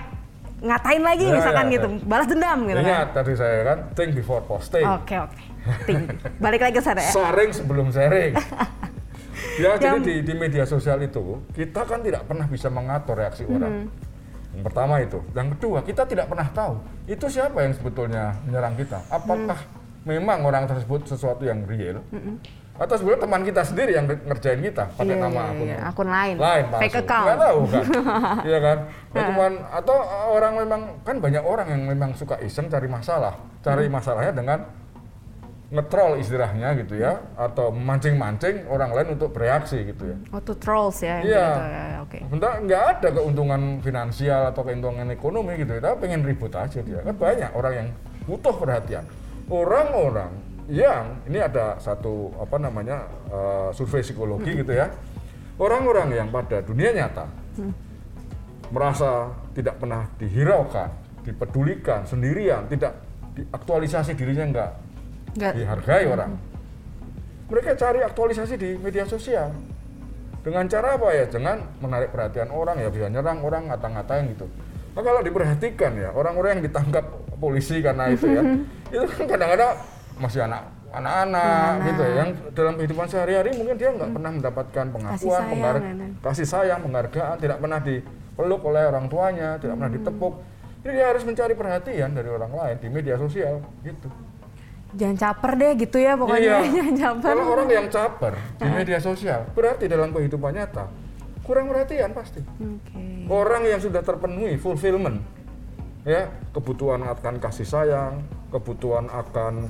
ngatain 0.62 1.02
lagi 1.02 1.26
Ya, 1.26 1.34
misalkan 1.34 1.66
ya, 1.68 1.74
gitu, 1.74 1.88
ya. 1.90 2.06
balas 2.06 2.28
dendam 2.28 2.60
gitu 2.64 2.80
Ingat 2.80 2.94
kan? 3.02 3.16
tadi 3.18 3.32
saya 3.34 3.58
kan 3.66 3.78
think 3.92 4.14
before 4.14 4.42
posting, 4.44 4.86
Oke 4.86 5.18
oke. 5.18 5.42
Ting. 5.86 6.06
Balik 6.38 6.62
lagi 6.62 6.74
ke 6.76 6.84
sana 6.84 7.02
ya. 7.02 7.10
sharing 7.10 7.50
sebelum 7.50 7.90
sharing. 7.90 8.34
ya 9.58 9.74
jadi 9.76 9.98
Yang- 9.98 10.06
di, 10.06 10.16
di 10.22 10.34
media 10.36 10.66
sosial 10.66 11.02
itu 11.02 11.42
kita 11.52 11.82
kan 11.82 12.02
tidak 12.02 12.26
pernah 12.26 12.46
bisa 12.46 12.70
mengatur 12.70 13.18
reaksi 13.18 13.42
Hmm. 13.44 13.56
orang. 13.56 13.74
Yang 14.52 14.64
pertama 14.64 14.96
itu, 14.98 15.20
yang 15.32 15.48
kedua 15.50 15.80
kita 15.80 16.04
tidak 16.04 16.28
pernah 16.28 16.48
tahu 16.48 16.76
itu 17.06 17.26
siapa 17.26 17.56
yang 17.58 17.72
sebetulnya 17.72 18.36
menyerang 18.44 18.76
kita. 18.76 19.00
Apakah 19.08 19.56
Hmm. 19.58 19.80
memang 20.04 20.44
orang 20.44 20.66
tersebut 20.66 21.06
sesuatu 21.06 21.42
yang 21.42 21.64
real? 21.64 22.04
Atau 22.74 22.98
sebenarnya 22.98 23.22
teman 23.22 23.42
kita 23.44 23.62
sendiri 23.62 23.92
yang 23.94 24.06
ngerjain 24.08 24.58
kita 24.60 24.90
pakai 24.92 25.14
Iya, 25.14 25.22
nama 25.22 25.30
iya, 25.32 25.46
akun 25.46 25.68
iya. 25.68 25.78
Akun 25.86 26.10
lain. 26.10 26.36
lain 26.36 26.64
Fake 26.74 26.82
palsu. 26.90 27.00
account. 27.00 27.26
Nggak 27.28 27.40
tahu 27.40 27.60
kan 27.64 27.86
iya 28.50 28.60
kan 28.60 28.78
Nah, 29.12 29.24
cuman 29.28 29.52
atau 29.70 29.98
orang 30.32 30.54
memang 30.58 30.82
kan 31.02 31.16
banyak 31.16 31.44
orang 31.44 31.68
yang 31.68 31.82
memang 31.86 32.12
suka 32.12 32.36
iseng 32.40 32.66
cari 32.66 32.88
masalah 32.88 33.34
cari 33.60 33.86
Hmm. 33.86 33.94
masalahnya 33.94 34.34
dengan 34.34 34.60
ngetrol 35.72 36.20
istilahnya 36.20 36.76
gitu 36.84 37.00
ya 37.00 37.24
atau 37.40 37.72
mancing-mancing 37.72 38.68
orang 38.68 38.92
lain 38.92 39.16
untuk 39.16 39.32
bereaksi 39.32 39.88
gitu 39.88 40.04
ya 40.04 40.18
Oh, 40.36 40.44
to 40.44 40.52
trolls 40.60 41.00
ya. 41.00 41.24
Iya. 41.24 41.48
gitu 41.48 41.64
ya. 41.64 41.84
Oke. 42.04 42.20
Sebentar 42.28 42.52
nggak 42.60 42.84
ada 43.00 43.08
keuntungan 43.16 43.62
finansial 43.80 44.42
atau 44.52 44.62
keuntungan 44.68 45.08
ekonomi 45.08 45.56
gitu 45.56 45.80
ya, 45.80 45.80
tapi 45.80 45.96
pengen 46.04 46.28
ribut 46.28 46.52
aja 46.52 46.80
dia. 46.84 47.00
Kan 47.08 47.16
banyak 47.16 47.50
orang 47.56 47.74
yang 47.74 47.88
butuh 48.28 48.52
perhatian. 48.52 49.08
Orang-orang 49.48 50.32
yang 50.68 51.24
ini 51.24 51.40
ada 51.40 51.80
satu 51.80 52.36
apa 52.36 52.60
namanya 52.60 53.08
eh, 53.32 53.70
survei 53.72 54.04
psikologi 54.04 54.52
gitu 54.60 54.76
ya. 54.76 54.92
Orang-orang 55.56 56.12
yang 56.12 56.28
pada 56.28 56.60
dunia 56.60 56.92
nyata 56.92 57.32
merasa 58.72 59.32
tidak 59.52 59.80
pernah 59.80 60.08
dihiraukan, 60.20 60.90
dipedulikan, 61.24 62.04
sendirian, 62.08 62.68
tidak 62.72 62.96
diaktualisasi 63.36 64.16
dirinya 64.20 64.46
enggak 64.48 64.72
Nggak. 65.36 65.54
dihargai 65.56 66.06
orang. 66.08 66.32
Mereka 67.52 67.76
cari 67.76 68.00
aktualisasi 68.00 68.56
di 68.56 68.70
media 68.80 69.04
sosial. 69.04 69.52
Dengan 70.42 70.66
cara 70.66 70.98
apa 70.98 71.08
ya? 71.14 71.26
Dengan 71.28 71.62
menarik 71.84 72.10
perhatian 72.10 72.50
orang 72.50 72.80
ya 72.80 72.90
bisa 72.90 73.08
nyerang 73.12 73.44
orang 73.44 73.70
ngata-ngatain 73.70 74.32
gitu. 74.34 74.48
Nah, 74.92 75.02
kalau 75.04 75.22
diperhatikan 75.24 75.92
ya 75.96 76.10
orang-orang 76.12 76.60
yang 76.60 76.64
ditangkap 76.68 77.06
polisi 77.40 77.80
karena 77.80 78.12
itu 78.12 78.28
ya, 78.28 78.44
itu 78.96 79.06
kan 79.08 79.24
kadang-kadang 79.28 79.72
masih 80.20 80.44
anak 80.44 80.68
anak-anak 80.92 81.72
gitu 81.88 82.02
ya, 82.04 82.14
yang 82.20 82.30
dalam 82.52 82.74
kehidupan 82.76 83.08
sehari-hari 83.08 83.56
mungkin 83.56 83.80
dia 83.80 83.96
nggak 83.96 84.12
pernah 84.12 84.32
mendapatkan 84.36 84.86
pengakuan, 84.92 85.40
sayang, 85.40 85.48
penggar- 85.48 85.80
nenek. 85.80 86.10
kasih 86.20 86.48
sayang, 86.48 86.80
penghargaan, 86.84 87.36
tidak 87.40 87.58
pernah 87.64 87.80
dipeluk 87.80 88.62
oleh 88.68 88.84
orang 88.92 89.06
tuanya, 89.08 89.56
tidak 89.56 89.80
pernah 89.80 89.92
ditepuk. 89.96 90.34
Jadi 90.84 90.92
dia 90.92 91.06
harus 91.08 91.24
mencari 91.24 91.54
perhatian 91.56 92.10
dari 92.12 92.28
orang 92.28 92.52
lain 92.52 92.76
di 92.84 92.88
media 92.92 93.16
sosial 93.16 93.64
gitu. 93.88 94.10
Jangan 94.92 95.18
caper 95.18 95.52
deh 95.56 95.72
gitu 95.78 95.98
ya 95.98 96.14
pokoknya. 96.14 96.40
Iya. 96.42 96.58
Jangan 96.76 96.96
caper. 96.96 97.28
Kalau 97.30 97.46
orang 97.50 97.68
yang 97.68 97.88
caper 97.88 98.34
di 98.60 98.68
media 98.68 99.00
sosial, 99.00 99.42
berarti 99.52 99.86
dalam 99.86 100.12
kehidupan 100.12 100.52
nyata 100.52 100.86
kurang 101.42 101.68
perhatian 101.68 102.12
pasti. 102.12 102.40
Oke. 102.44 103.26
Orang 103.26 103.64
yang 103.64 103.80
sudah 103.80 104.00
terpenuhi 104.00 104.56
fulfillment, 104.56 105.20
ya 106.04 106.30
kebutuhan 106.52 107.02
akan 107.02 107.40
kasih 107.40 107.66
sayang, 107.66 108.22
kebutuhan 108.50 109.08
akan 109.08 109.68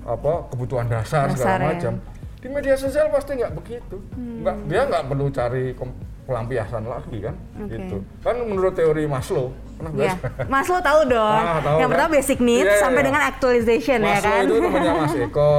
apa 0.00 0.48
kebutuhan 0.48 0.88
dasar, 0.88 1.28
Dasar, 1.28 1.36
segala 1.36 1.62
ya. 1.62 1.68
macam. 1.70 1.94
Di 2.40 2.48
media 2.48 2.72
sosial 2.74 3.12
pasti 3.12 3.36
nggak 3.36 3.52
begitu. 3.54 3.96
Hmm. 4.16 4.40
Nggak, 4.42 4.56
dia 4.66 4.82
nggak 4.88 5.04
perlu 5.06 5.26
cari 5.28 5.64
kom- 5.76 5.98
pelampiasan 6.30 6.86
lagi 6.86 7.18
kan, 7.18 7.34
Oke. 7.58 7.74
gitu. 7.74 7.96
Kan 8.22 8.34
menurut 8.40 8.70
teori 8.72 9.02
Maslow, 9.04 9.50
pernah 9.74 9.90
Iya. 9.92 10.14
baca? 10.14 10.28
Mas 10.54 10.66
lo 10.66 10.78
tahu 10.80 11.00
dong. 11.10 11.42
Ah, 11.42 11.58
tahu 11.58 11.76
yang 11.76 11.88
kan? 11.90 11.94
pertama 11.98 12.10
basic 12.14 12.38
needs 12.38 12.70
Iya, 12.70 12.78
sampai 12.78 13.02
iya. 13.02 13.06
dengan 13.10 13.22
actualization 13.26 13.98
ya 13.98 14.06
Maslow 14.14 14.30
kan. 14.30 14.40
itu 14.40 14.54
temannya 14.56 14.92
Mas 14.94 15.14
Eko, 15.18 15.54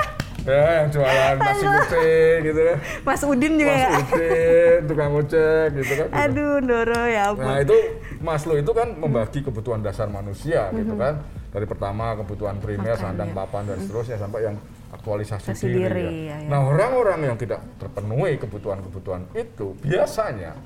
ya 0.48 0.64
yang 0.78 0.88
jualan 0.88 1.34
nasi 1.36 1.52
Aduh. 1.60 1.74
kucing 1.76 2.38
gitu 2.42 2.60
ya. 2.62 2.76
Mas 3.02 3.20
Udin 3.20 3.52
juga 3.54 3.72
Mas 3.72 3.82
ya. 3.82 3.90
Udin, 3.92 4.78
tukang 4.86 5.12
ojek 5.12 5.66
gitu 5.74 5.92
kan. 5.92 6.06
gitu. 6.06 6.16
Aduh, 6.16 6.54
Doro 6.62 7.02
ya 7.04 7.22
ampun. 7.28 7.44
Nah 7.44 7.56
itu 7.60 7.76
Maslow 8.16 8.56
itu 8.56 8.70
kan 8.72 8.88
membagi 8.94 9.38
kebutuhan 9.42 9.84
dasar 9.84 10.08
manusia 10.08 10.72
gitu 10.72 10.96
kan. 10.96 11.20
Dari 11.50 11.64
pertama 11.64 12.16
kebutuhan 12.16 12.56
primer. 12.56 12.94
Makan, 12.94 13.00
sandang, 13.02 13.30
ya. 13.30 13.36
papan 13.36 13.62
dan 13.66 13.78
seterusnya 13.80 14.16
sampai 14.16 14.40
yang 14.44 14.56
aktualisasi 14.96 15.52
Aktualisasi 15.52 15.66
diri. 15.68 15.84
diri, 15.84 16.08
ya. 16.26 16.34
ya, 16.34 16.36
ya. 16.42 16.48
Nah 16.50 16.60
orang-orang 16.64 17.20
yang 17.28 17.36
tidak 17.36 17.60
terpenuhi 17.76 18.40
kebutuhan-kebutuhan 18.40 19.22
itu 19.36 19.76
biasanya 19.84 20.56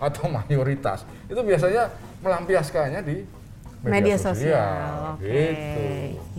atau 0.00 0.32
mayoritas 0.32 1.04
itu 1.28 1.40
biasanya 1.44 1.92
melampiaskannya 2.24 3.00
di 3.04 3.16
media 3.84 4.16
sosial. 4.16 5.16
Oke. 5.16 5.28
Gitu. 5.28 5.84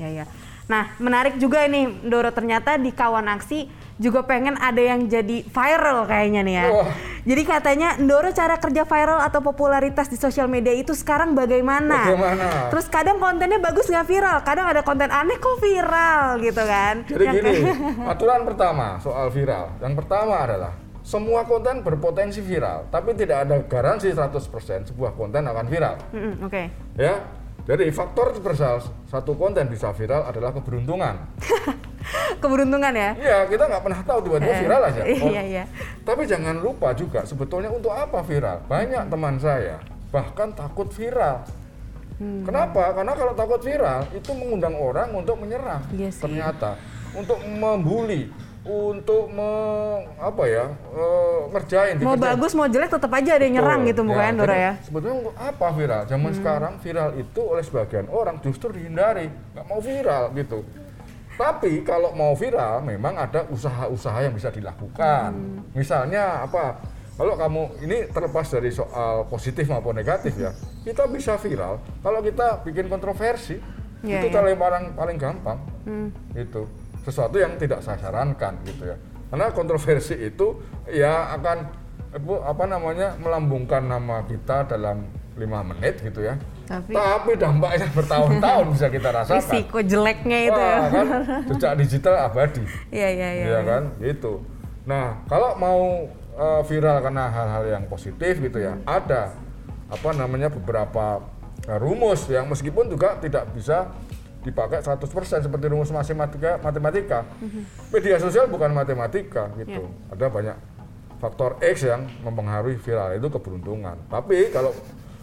Ya 0.02 0.10
ya. 0.24 0.26
Nah, 0.70 0.96
menarik 1.04 1.36
juga 1.36 1.68
ini 1.68 1.90
Doro 2.08 2.32
ternyata 2.32 2.80
di 2.80 2.96
kawan 2.96 3.28
aksi 3.28 3.68
juga 4.02 4.26
pengen 4.26 4.58
ada 4.58 4.82
yang 4.82 5.06
jadi 5.06 5.46
viral 5.46 6.10
kayaknya 6.10 6.42
nih 6.42 6.56
ya. 6.58 6.66
Wah. 6.74 6.90
Jadi 7.22 7.46
katanya 7.46 8.02
Ndoro 8.02 8.34
cara 8.34 8.58
kerja 8.58 8.82
viral 8.82 9.22
atau 9.22 9.46
popularitas 9.46 10.10
di 10.10 10.18
sosial 10.18 10.50
media 10.50 10.74
itu 10.74 10.98
sekarang 10.98 11.38
bagaimana? 11.38 12.10
Bagaimana? 12.10 12.74
Terus 12.74 12.90
kadang 12.90 13.22
kontennya 13.22 13.62
bagus 13.62 13.86
nggak 13.94 14.10
viral, 14.10 14.38
kadang 14.42 14.66
ada 14.66 14.82
konten 14.82 15.06
aneh 15.14 15.38
kok 15.38 15.62
viral 15.62 16.42
gitu 16.42 16.64
kan? 16.66 17.06
Jadi 17.06 17.24
Yang 17.30 17.36
gini, 17.38 17.54
aturan 18.12 18.42
pertama 18.42 18.98
soal 19.06 19.30
viral. 19.30 19.78
Yang 19.78 19.94
pertama 20.02 20.34
adalah 20.42 20.74
semua 21.06 21.46
konten 21.46 21.86
berpotensi 21.86 22.42
viral, 22.42 22.90
tapi 22.90 23.14
tidak 23.14 23.46
ada 23.46 23.62
garansi 23.70 24.10
100% 24.10 24.90
sebuah 24.90 25.14
konten 25.14 25.46
akan 25.46 25.66
viral. 25.70 26.02
Mm-mm, 26.10 26.50
Oke. 26.50 26.74
Ya. 26.98 27.22
Jadi 27.62 27.94
faktor 27.94 28.34
universal 28.34 28.82
satu 29.06 29.38
konten 29.38 29.70
bisa 29.70 29.94
viral 29.94 30.26
adalah 30.26 30.50
keberuntungan. 30.58 31.14
Keberuntungan 32.38 32.94
ya. 32.94 33.12
Iya, 33.14 33.38
kita 33.46 33.64
nggak 33.66 33.82
pernah 33.82 34.02
tahu 34.02 34.20
tiba-tiba 34.22 34.52
Eh, 34.52 34.60
viral 34.62 34.82
aja. 34.84 35.02
Oh, 35.02 35.30
Iya 35.30 35.44
iya. 35.44 35.64
Tapi 36.02 36.22
jangan 36.26 36.56
lupa 36.58 36.92
juga 36.92 37.24
sebetulnya 37.24 37.70
untuk 37.70 37.92
apa 37.92 38.20
viral? 38.22 38.62
Banyak 38.66 39.04
teman 39.08 39.36
saya 39.38 39.78
bahkan 40.10 40.52
takut 40.52 40.90
viral. 40.90 41.46
Hmm. 42.18 42.44
Kenapa? 42.44 42.94
Karena 42.94 43.14
kalau 43.14 43.34
takut 43.34 43.62
viral 43.62 44.06
itu 44.12 44.30
mengundang 44.32 44.76
orang 44.76 45.10
untuk 45.12 45.36
menyerang. 45.36 45.82
Iya 45.90 46.12
sih. 46.12 46.22
Ternyata 46.22 46.78
untuk 47.12 47.42
membuli, 47.42 48.30
untuk 48.62 49.26
me, 49.28 49.50
apa 50.16 50.44
ya? 50.46 50.66
eh, 50.70 51.40
ngerjain 51.50 51.96
Mau 51.98 52.14
dikerjain. 52.14 52.22
bagus 52.30 52.52
mau 52.54 52.70
jelek 52.70 52.92
tetap 52.92 53.12
aja 53.12 53.32
ada 53.34 53.44
yang 53.44 53.56
nyerang 53.58 53.82
gitu 53.84 54.02
mukanya 54.06 54.32
Ndoro 54.32 54.48
jadi 54.48 54.62
ya. 54.62 54.74
Sebetulnya 54.86 55.16
untuk 55.18 55.36
apa 55.36 55.68
viral? 55.74 56.02
Zaman 56.06 56.32
sekarang 56.38 56.74
viral 56.78 57.10
itu 57.18 57.42
oleh 57.42 57.64
sebagian 57.66 58.06
orang 58.08 58.36
justru 58.40 58.70
dihindari, 58.70 59.26
nggak 59.56 59.66
mau 59.66 59.82
viral 59.82 60.24
gitu. 60.36 60.60
Tapi 61.42 61.82
kalau 61.82 62.14
mau 62.14 62.38
viral, 62.38 62.86
memang 62.86 63.18
ada 63.18 63.50
usaha-usaha 63.50 64.30
yang 64.30 64.38
bisa 64.38 64.54
dilakukan. 64.54 65.34
Misalnya 65.74 66.46
apa? 66.46 66.78
Kalau 67.18 67.34
kamu 67.34 67.62
ini 67.82 67.98
terlepas 68.14 68.46
dari 68.50 68.70
soal 68.70 69.26
positif 69.26 69.66
maupun 69.70 69.98
negatif 69.98 70.38
ya, 70.38 70.54
kita 70.86 71.06
bisa 71.10 71.38
viral 71.42 71.82
kalau 72.02 72.22
kita 72.22 72.62
bikin 72.62 72.86
kontroversi. 72.90 73.58
Iya, 74.02 74.26
itu 74.26 74.28
iya. 74.30 74.38
paling 74.38 74.58
paling 74.58 74.86
paling 74.98 75.18
gampang. 75.18 75.60
Hmm. 75.86 76.10
Itu 76.34 76.66
sesuatu 77.06 77.38
yang 77.42 77.58
tidak 77.58 77.82
saya 77.82 77.98
sarankan 77.98 78.62
gitu 78.66 78.90
ya. 78.90 78.98
Karena 79.30 79.50
kontroversi 79.54 80.18
itu 80.18 80.62
ya 80.90 81.34
akan 81.38 81.58
apa 82.42 82.64
namanya 82.70 83.18
melambungkan 83.22 83.86
nama 83.86 84.26
kita 84.26 84.70
dalam 84.70 85.06
lima 85.42 85.66
menit 85.66 85.98
gitu 86.00 86.22
ya. 86.22 86.38
Tapi- 86.64 86.94
Tapi 86.94 87.32
dampaknya 87.36 87.88
bertahun-tahun 87.98 88.66
bisa 88.72 88.88
kita 88.88 89.10
rasakan. 89.10 89.42
Risiko 89.42 89.78
jeleknya 89.82 90.40
itu 90.46 90.62
ya. 90.62 90.78
Kan 90.88 91.08
jejak 91.50 91.74
digital 91.76 92.16
abadi. 92.22 92.64
Iya 92.90 93.10
iya 93.10 93.30
iya. 93.34 93.44
Iya 93.48 93.60
kan, 93.64 93.84
gitu. 93.98 94.46
Nah, 94.86 95.26
kalau 95.26 95.58
mau 95.58 95.80
eh, 96.32 96.62
viral 96.64 97.02
karena 97.02 97.28
hal-hal 97.28 97.64
yang 97.68 97.84
positif 97.86 98.38
gitu 98.38 98.58
ya, 98.58 98.78
ada 98.84 99.34
apa 99.90 100.10
namanya 100.14 100.48
beberapa 100.48 101.20
eh, 101.66 101.78
rumus 101.78 102.26
yang 102.28 102.46
meskipun 102.46 102.88
juga 102.88 103.18
tidak 103.18 103.50
bisa 103.52 103.90
dipakai 104.42 104.82
100% 104.82 105.06
seperti 105.44 105.66
rumus 105.68 105.90
matematika 105.90 106.58
matematika. 106.58 107.20
Media 107.90 108.18
sosial 108.18 108.46
bukan 108.46 108.72
matematika 108.72 109.54
gitu. 109.54 109.86
Ada 110.10 110.26
banyak 110.28 110.58
faktor 111.22 111.62
X 111.62 111.86
yang 111.86 112.10
mempengaruhi 112.26 112.74
viral 112.76 113.14
itu 113.14 113.30
keberuntungan. 113.30 113.94
Tapi 114.10 114.50
kalau 114.50 114.74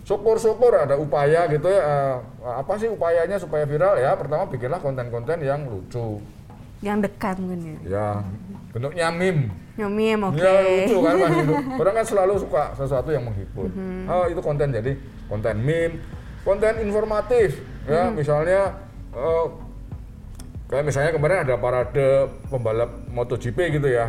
syukur-syukur 0.08 0.72
ada 0.72 0.96
upaya 0.96 1.44
gitu 1.52 1.68
ya 1.68 1.84
eh, 1.84 2.16
apa 2.48 2.80
sih 2.80 2.88
upayanya 2.88 3.36
supaya 3.36 3.68
viral 3.68 4.00
ya? 4.00 4.16
Pertama 4.16 4.48
bikinlah 4.48 4.80
konten-konten 4.80 5.44
yang 5.44 5.68
lucu. 5.68 6.16
Yang 6.80 7.10
dekat 7.10 7.36
mungkin 7.36 7.60
ya. 7.60 7.76
ya 7.84 8.08
bentuknya 8.72 9.12
meme. 9.12 9.52
Nyomim 9.76 10.32
oke. 10.32 10.40
ya 10.40 10.52
lucu 10.64 10.96
kan 11.04 11.14
mas. 11.20 11.34
Orang 11.76 11.94
kan 12.00 12.06
selalu 12.08 12.34
suka 12.40 12.72
sesuatu 12.72 13.12
yang 13.12 13.28
menghibur. 13.28 13.68
Oh 14.08 14.24
itu 14.24 14.40
konten 14.40 14.72
jadi 14.72 14.96
konten 15.28 15.60
meme 15.60 16.00
konten 16.40 16.80
informatif 16.80 17.60
ya. 17.84 18.08
Misalnya 18.08 18.80
eh, 19.12 19.46
kayak 20.72 20.84
misalnya 20.88 21.12
kemarin 21.12 21.44
ada 21.44 21.54
parade 21.60 22.32
pembalap 22.48 22.90
MotoGP 23.12 23.76
gitu 23.76 23.92
ya. 23.92 24.08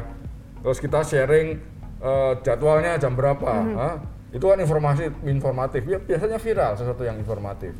Terus 0.63 0.79
kita 0.79 1.03
sharing 1.03 1.59
eh, 1.99 2.33
jadwalnya 2.39 2.95
jam 2.95 3.19
berapa 3.19 3.51
ah, 3.75 3.95
itu 4.29 4.45
kan 4.45 4.57
informasi 4.61 5.09
informatif. 5.25 5.81
Ya 5.89 5.97
biasanya 5.97 6.37
viral 6.37 6.71
sesuatu 6.77 7.01
yang 7.01 7.17
informatif. 7.17 7.73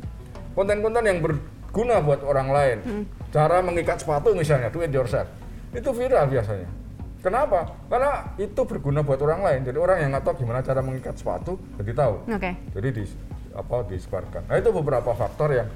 Konten-konten 0.54 1.02
yang 1.06 1.18
berguna 1.22 2.02
buat 2.02 2.20
orang 2.26 2.48
lain. 2.50 2.78
Cara 3.30 3.62
mengikat 3.62 4.02
sepatu 4.02 4.34
misalnya 4.34 4.68
do 4.74 4.82
it 4.82 4.90
yourself. 4.90 5.30
Itu 5.70 5.94
viral 5.94 6.26
biasanya. 6.26 6.66
Kenapa? 7.20 7.76
Karena 7.86 8.32
itu 8.40 8.60
berguna 8.64 9.04
buat 9.04 9.20
orang 9.22 9.40
lain. 9.44 9.60
Jadi 9.68 9.78
orang 9.78 9.98
yang 10.02 10.10
nggak 10.16 10.24
tahu 10.24 10.34
gimana 10.42 10.64
cara 10.64 10.80
mengikat 10.80 11.14
sepatu 11.14 11.60
jadi 11.78 11.92
tahu. 11.92 12.14
Oke. 12.26 12.50
jadi 12.74 12.88
di 12.90 13.04
apa 13.54 13.76
disebarkan. 13.86 14.42
Nah 14.48 14.56
itu 14.58 14.70
beberapa 14.72 15.10
faktor 15.14 15.52
yang 15.54 15.68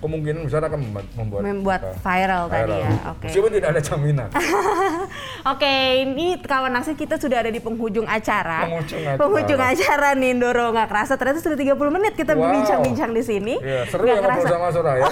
kemungkinan 0.00 0.40
besar 0.42 0.60
akan 0.62 0.80
membuat 0.80 1.06
membuat, 1.12 1.40
Membuat 1.42 1.80
uh, 1.82 1.94
viral 1.94 2.42
tadi 2.48 2.72
ya, 2.74 2.90
oke. 3.06 3.24
meskipun 3.24 3.50
tidak 3.52 3.68
ada 3.70 3.80
jaminan 3.80 4.28
Oke, 5.50 5.72
ini 6.02 6.36
kawan 6.36 6.72
aksi 6.74 6.92
kita 6.94 7.16
sudah 7.16 7.40
ada 7.40 7.48
di 7.48 7.58
penghujung 7.58 8.04
acara. 8.04 8.64
Penghujung 8.64 9.00
acara. 9.02 9.18
Penghujung 9.18 9.60
acara 9.62 10.08
nih, 10.12 10.32
Ndoro. 10.32 10.68
Nggak 10.70 10.88
kerasa, 10.88 11.12
ternyata 11.16 11.40
sudah 11.40 11.56
30 11.56 11.76
menit 11.90 12.12
kita 12.14 12.32
Wow. 12.32 12.52
bincang-bincang 12.52 13.10
di 13.10 13.22
sini. 13.22 13.54
Iya, 13.56 13.84
seru 13.86 14.04
Nggak 14.04 14.12
ya 14.12 14.20
ngobrol 14.20 14.36
kerasa. 14.40 14.50
sama 14.50 14.68
Suraya 14.70 15.08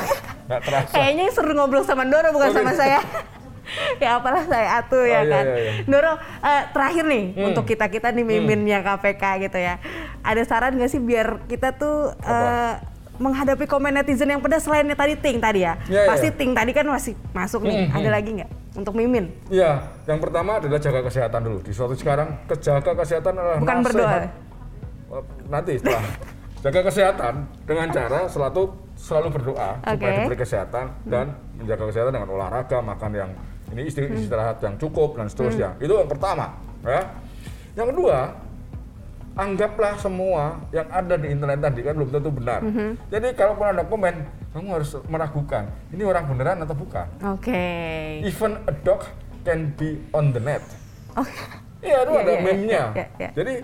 nggak 0.49 0.61
terasa 0.63 0.93
Kayaknya 0.95 1.23
yang 1.23 1.35
seru 1.35 1.53
ngobrol 1.53 1.83
sama 1.83 2.03
Ndoro 2.05 2.29
bukan 2.31 2.49
Oh, 2.49 2.55
sama 2.55 2.73
gitu. 2.73 2.81
saya. 2.81 3.01
ya 4.03 4.17
apalah 4.17 4.45
saya 4.45 4.69
atuh 4.81 5.05
ya 5.05 5.21
Oh, 5.21 5.23
iya, 5.23 5.33
kan. 5.33 5.45
iya, 5.45 5.73
iya. 5.85 6.13
Eh, 6.41 6.63
terakhir 6.73 7.05
nih 7.05 7.25
Hmm. 7.33 7.47
untuk 7.47 7.65
kita-kita 7.67 8.09
nih 8.11 8.25
miminnya 8.27 8.81
KPK 8.81 9.23
gitu 9.43 9.59
ya. 9.59 9.77
Ada 10.21 10.43
saran 10.45 10.77
nggak 10.77 10.89
sih 10.89 11.01
biar 11.01 11.45
kita 11.45 11.73
tuh 11.75 12.17
eh, 12.19 12.73
menghadapi 13.19 13.67
komen 13.67 13.93
netizen 13.93 14.31
yang 14.31 14.39
pedas 14.39 14.63
selainnya 14.63 14.95
tadi 14.95 15.15
Ting 15.15 15.39
tadi 15.39 15.63
ya? 15.63 15.75
Iya, 15.85 16.07
Pasti 16.07 16.31
iya. 16.31 16.39
Ting 16.39 16.51
tadi 16.55 16.71
kan 16.71 16.87
masih 16.87 17.15
masuk 17.31 17.63
nih. 17.63 17.87
Hmm, 17.87 17.97
Ada 17.99 18.09
lagi 18.11 18.31
nggak 18.39 18.51
untuk 18.75 18.95
mimin? 18.95 19.27
Iya, 19.47 19.83
yang 20.07 20.19
pertama 20.19 20.57
adalah 20.57 20.79
jaga 20.79 21.03
kesehatan 21.03 21.41
dulu. 21.43 21.59
Di 21.61 21.73
suatu 21.75 21.95
sekarang, 21.95 22.47
kejaga 22.47 22.93
kesehatan 22.95 23.33
adalah 23.35 23.59
Bukan 23.59 23.79
berdoa. 23.83 24.07
nasihat. 24.07 24.31
Oh, 25.09 25.23
Nanti 25.49 25.73
setelah 25.77 26.05
jaga 26.59 26.81
kesehatan 26.85 27.35
dengan 27.65 27.87
cara 27.89 28.21
selalu 28.27 28.63
selalu 28.99 29.29
berdoa 29.31 29.71
supaya 29.79 29.95
Oke. 29.95 30.11
diberi 30.27 30.39
kesehatan 30.39 30.85
dan 31.07 31.27
menjaga 31.55 31.85
kesehatan 31.87 32.13
dengan 32.13 32.31
olahraga, 32.31 32.79
makan 32.83 33.11
yang 33.15 33.31
ini 33.69 33.87
isti- 33.87 34.11
istirahat 34.11 34.59
yang 34.59 34.75
cukup 34.75 35.15
dan 35.15 35.27
seterusnya. 35.27 35.77
Itu 35.79 35.97
yang 35.97 36.11
pertama, 36.11 36.55
ya. 36.83 37.03
Yang 37.75 37.95
kedua, 37.95 38.19
anggaplah 39.39 39.95
semua 39.95 40.59
yang 40.75 40.91
ada 40.91 41.15
di 41.15 41.31
internet 41.31 41.63
tadi 41.63 41.81
kan 41.87 41.95
belum 41.95 42.11
tentu 42.11 42.31
benar. 42.35 42.61
Jadi 43.07 43.29
kalaupun 43.39 43.67
ada 43.71 43.87
komen, 43.87 44.15
kamu 44.51 44.69
harus 44.75 44.99
meragukan 45.07 45.71
ini 45.95 46.03
orang 46.03 46.27
beneran 46.27 46.59
atau 46.67 46.75
bukan. 46.75 47.07
Oke. 47.39 47.63
Even 48.27 48.59
a 48.67 48.75
dog 48.83 49.07
can 49.47 49.71
be 49.79 50.03
on 50.11 50.35
the 50.35 50.43
net. 50.43 50.61
Oh, 51.15 51.23
Iya, 51.79 52.03
itu 52.03 52.11
Iya, 52.11 52.21
ada 52.27 52.33
iya, 52.35 52.41
meme-nya. 52.43 52.83
iya, 52.91 53.07
iya. 53.23 53.31
Jadi 53.39 53.55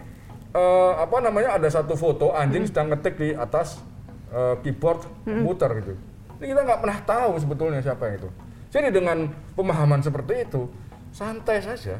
eh, 0.54 0.92
apa 0.94 1.16
namanya 1.18 1.58
ada 1.58 1.66
satu 1.66 1.98
foto 1.98 2.30
anjing 2.30 2.62
sedang 2.70 2.94
ngetik 2.94 3.18
di 3.18 3.34
atas 3.34 3.82
eh, 4.30 4.54
keyboard 4.62 5.02
komputer 5.26 5.82
gitu. 5.82 5.92
Ini 6.38 6.54
kita 6.54 6.60
nggak 6.62 6.78
pernah 6.78 6.98
tahu 7.02 7.32
sebetulnya 7.42 7.82
siapa 7.82 8.06
yang 8.06 8.22
itu. 8.22 8.30
Jadi 8.70 8.94
dengan 8.94 9.26
pemahaman 9.58 9.98
seperti 9.98 10.46
itu, 10.46 10.70
santai 11.10 11.58
saja 11.58 11.98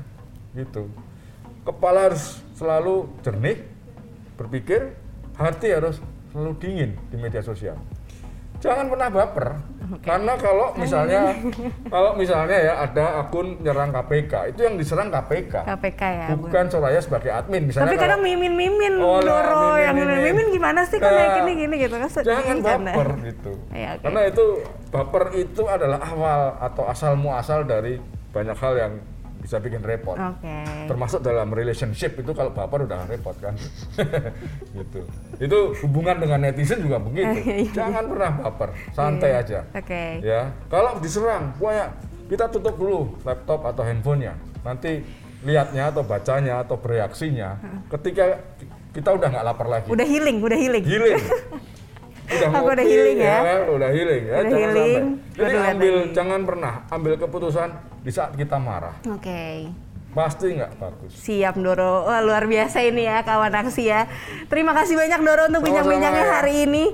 gitu. 0.55 0.87
Kepala 1.67 2.07
harus 2.13 2.44
selalu 2.55 2.95
jernih, 3.21 3.59
berpikir, 4.35 4.95
hati 5.35 5.71
harus 5.71 5.99
selalu 6.31 6.53
dingin 6.57 6.91
di 7.09 7.17
media 7.17 7.43
sosial. 7.43 7.79
Jangan 8.55 8.89
pernah 8.89 9.13
baper, 9.13 9.61
karena 10.01 10.41
kalau 10.41 10.73
misalnya 10.75 11.37
kalau 11.93 12.17
misalnya 12.17 12.57
ya 12.57 12.75
ada 12.81 13.21
akun 13.21 13.61
nyerang 13.61 13.93
KPK, 13.93 14.55
itu 14.55 14.65
yang 14.65 14.81
diserang 14.81 15.13
KPK, 15.13 15.69
KPK 15.69 16.01
ya. 16.01 16.27
Bu. 16.33 16.49
bukan 16.49 16.73
Soraya 16.73 16.97
sebagai 16.97 17.29
admin. 17.29 17.69
Misalnya 17.69 17.93
Tapi 17.93 18.01
kadang 18.01 18.25
kalau- 18.25 18.31
mimin-mimin 18.31 18.95
Oh, 18.97 19.21
Doro 19.21 19.53
mimin, 19.69 19.85
yang 19.85 19.95
mimin. 19.95 20.19
mimin 20.25 20.47
gimana 20.49 20.81
sih 20.89 20.97
Nah, 20.97 21.13
kayak 21.13 21.29
gini-gini 21.37 21.75
gitu 21.77 21.93
kan. 21.95 22.09
jangan 22.09 22.57
baper 22.63 23.09
gitu. 23.27 23.53
Iya, 23.69 23.89
oke. 23.93 24.03
Karena 24.09 24.21
itu 24.25 24.45
baper 24.89 25.25
itu 25.37 25.63
adalah 25.69 26.01
awal 26.01 26.41
atau 26.57 26.85
asal 26.89 27.13
muasal 27.15 27.69
dari 27.69 28.01
banyak 28.33 28.57
hal 28.57 28.75
yang 28.81 28.93
bisa 29.45 29.61
bikin 29.61 29.85
repot. 29.85 30.17
Oke. 30.17 30.57
Termasuk 30.89 31.21
dalam 31.21 31.53
relationship 31.53 32.17
itu 32.17 32.33
kalau 32.33 32.49
baper 32.49 32.89
udah 32.89 33.05
repot 33.05 33.37
kan. 33.37 33.53
gitu. 34.81 35.05
Itu 35.37 35.59
hubungan 35.85 36.17
dengan 36.17 36.41
netizen 36.41 36.81
juga 36.81 36.97
begitu. 36.97 37.37
Iya. 37.45 37.71
Jangan 37.77 38.05
pernah 38.09 38.31
baper, 38.41 38.69
santai 38.91 39.31
Iya. 39.31 39.41
aja. 39.45 39.59
Oke. 39.77 40.05
Ya, 40.25 40.41
kalau 40.73 40.97
diserang, 40.97 41.53
pokoknya 41.61 41.93
kita 42.25 42.45
tutup 42.49 42.75
dulu 42.75 43.01
laptop 43.21 43.69
atau 43.69 43.85
handphonenya. 43.85 44.33
Nanti 44.65 45.05
lihatnya 45.45 45.93
atau 45.93 46.01
bacanya 46.01 46.65
atau 46.65 46.81
bereaksinya 46.81 47.61
ketika 47.93 48.41
kita 48.97 49.13
udah 49.13 49.29
nggak 49.29 49.45
lapar 49.45 49.67
lagi. 49.69 49.89
Udah 49.93 50.09
healing, 50.09 50.41
udah 50.41 50.57
healing. 50.57 50.85
healing. 50.89 51.21
Udah 52.25 52.49
Aku 52.57 52.73
udah 52.73 52.81
healing 52.81 53.19
ya. 53.21 53.37
kan? 53.37 53.61
Udah 53.69 53.91
healing 53.93 54.23
ya, 54.25 54.33
Udah 54.33 54.49
jangan 54.49 54.57
healing, 54.57 55.03
sampai. 55.05 55.37
Jadi 55.37 55.57
ambil 55.61 55.93
lagi. 55.95 56.13
jangan 56.17 56.41
pernah 56.49 56.73
ambil 56.89 57.13
keputusan 57.21 57.69
di 58.05 58.11
saat 58.13 58.37
kita 58.37 58.61
marah. 58.61 59.01
Oke. 59.09 59.73
Pasti 60.15 60.55
nggak 60.55 60.79
bagus. 60.79 61.11
Siap 61.27 61.59
Doro, 61.59 62.07
Wah, 62.07 62.23
luar 62.23 62.47
biasa 62.47 62.87
ini 62.87 63.03
ya 63.03 63.27
kawan 63.27 63.51
aksi 63.51 63.91
ya. 63.91 64.07
Terima 64.47 64.71
kasih 64.71 64.95
banyak 64.95 65.21
Doro 65.27 65.51
untuk 65.51 65.67
bincang-bincangnya 65.67 66.23
ya. 66.23 66.33
hari 66.39 66.71
ini. 66.71 66.85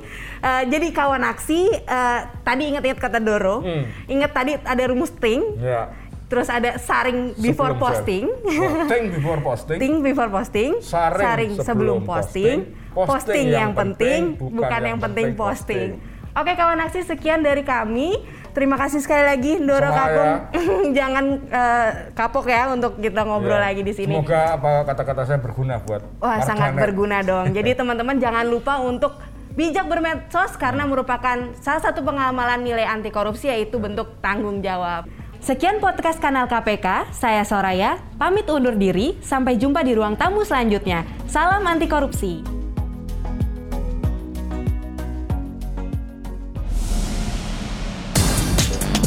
Eh, 0.41 0.63
jadi 0.73 0.89
kawan 0.89 1.21
aksi, 1.29 1.69
eh, 1.69 2.19
tadi 2.41 2.73
ingat-ingat 2.73 2.97
kata 2.97 3.21
Doro, 3.21 3.61
Hmm. 3.61 3.85
ingat 4.09 4.33
tadi 4.33 4.57
ada 4.57 4.83
rumus 4.89 5.13
ting, 5.13 5.61
Ya. 5.61 5.93
terus 6.33 6.49
ada 6.49 6.81
saring 6.81 7.37
before 7.37 7.77
Sebelum 7.77 7.83
posting. 7.83 8.25
Oh, 8.25 8.89
think 8.89 9.05
before 9.13 9.41
posting. 9.45 9.79
ting 9.79 9.95
before 10.01 10.31
posting, 10.33 10.71
Saring 10.81 11.61
sebelum 11.61 11.61
sebelum 11.61 11.99
posting, 12.09 12.59
posting, 12.97 13.05
posting 13.05 13.47
yang 13.53 13.77
penting, 13.77 14.21
bukan 14.41 14.81
yang 14.81 14.97
penting 14.97 15.37
posting. 15.37 16.01
Oke 16.31 16.55
kawan 16.55 16.79
aksi, 16.81 17.05
sekian 17.05 17.43
dari 17.43 17.61
kami. 17.61 18.17
Terima 18.51 18.75
kasih 18.75 18.99
sekali 18.99 19.23
lagi 19.23 19.53
Doro 19.63 19.87
Sama 19.87 19.95
Kakung. 19.95 20.35
Jangan 20.99 21.25
eh, 21.47 21.91
kapok 22.13 22.47
ya 22.51 22.75
untuk 22.75 22.99
kita 22.99 23.23
ngobrol 23.23 23.63
Ya. 23.63 23.71
lagi 23.71 23.83
di 23.87 23.95
sini. 23.95 24.19
Semoga 24.19 24.59
apa 24.59 24.71
kata-kata 24.91 25.23
saya 25.23 25.39
berguna 25.39 25.79
buat 25.83 26.03
Wah, 26.19 26.43
sangat 26.43 26.75
berguna 26.75 27.23
dong. 27.23 27.53
Jadi 27.57 27.79
teman-teman 27.79 28.19
jangan 28.19 28.47
lupa 28.47 28.83
untuk 28.83 29.15
bijak 29.55 29.87
bermedsos 29.87 30.59
karena 30.59 30.87
merupakan 30.87 31.55
salah 31.63 31.83
satu 31.83 32.03
pengamalan 32.03 32.63
nilai 32.63 32.87
anti 32.87 33.11
korupsi 33.11 33.51
yaitu 33.51 33.79
bentuk 33.79 34.19
tanggung 34.19 34.63
jawab. 34.63 35.07
Sekian 35.41 35.81
podcast 35.81 36.21
kanal 36.21 36.45
KPK, 36.53 37.17
saya 37.17 37.49
Soraya, 37.49 37.97
pamit 38.21 38.45
undur 38.45 38.77
diri, 38.77 39.17
sampai 39.25 39.57
jumpa 39.57 39.81
di 39.81 39.97
ruang 39.97 40.13
tamu 40.13 40.45
selanjutnya. 40.45 41.09
Salam 41.33 41.65
anti 41.65 41.89
korupsi. 41.89 42.60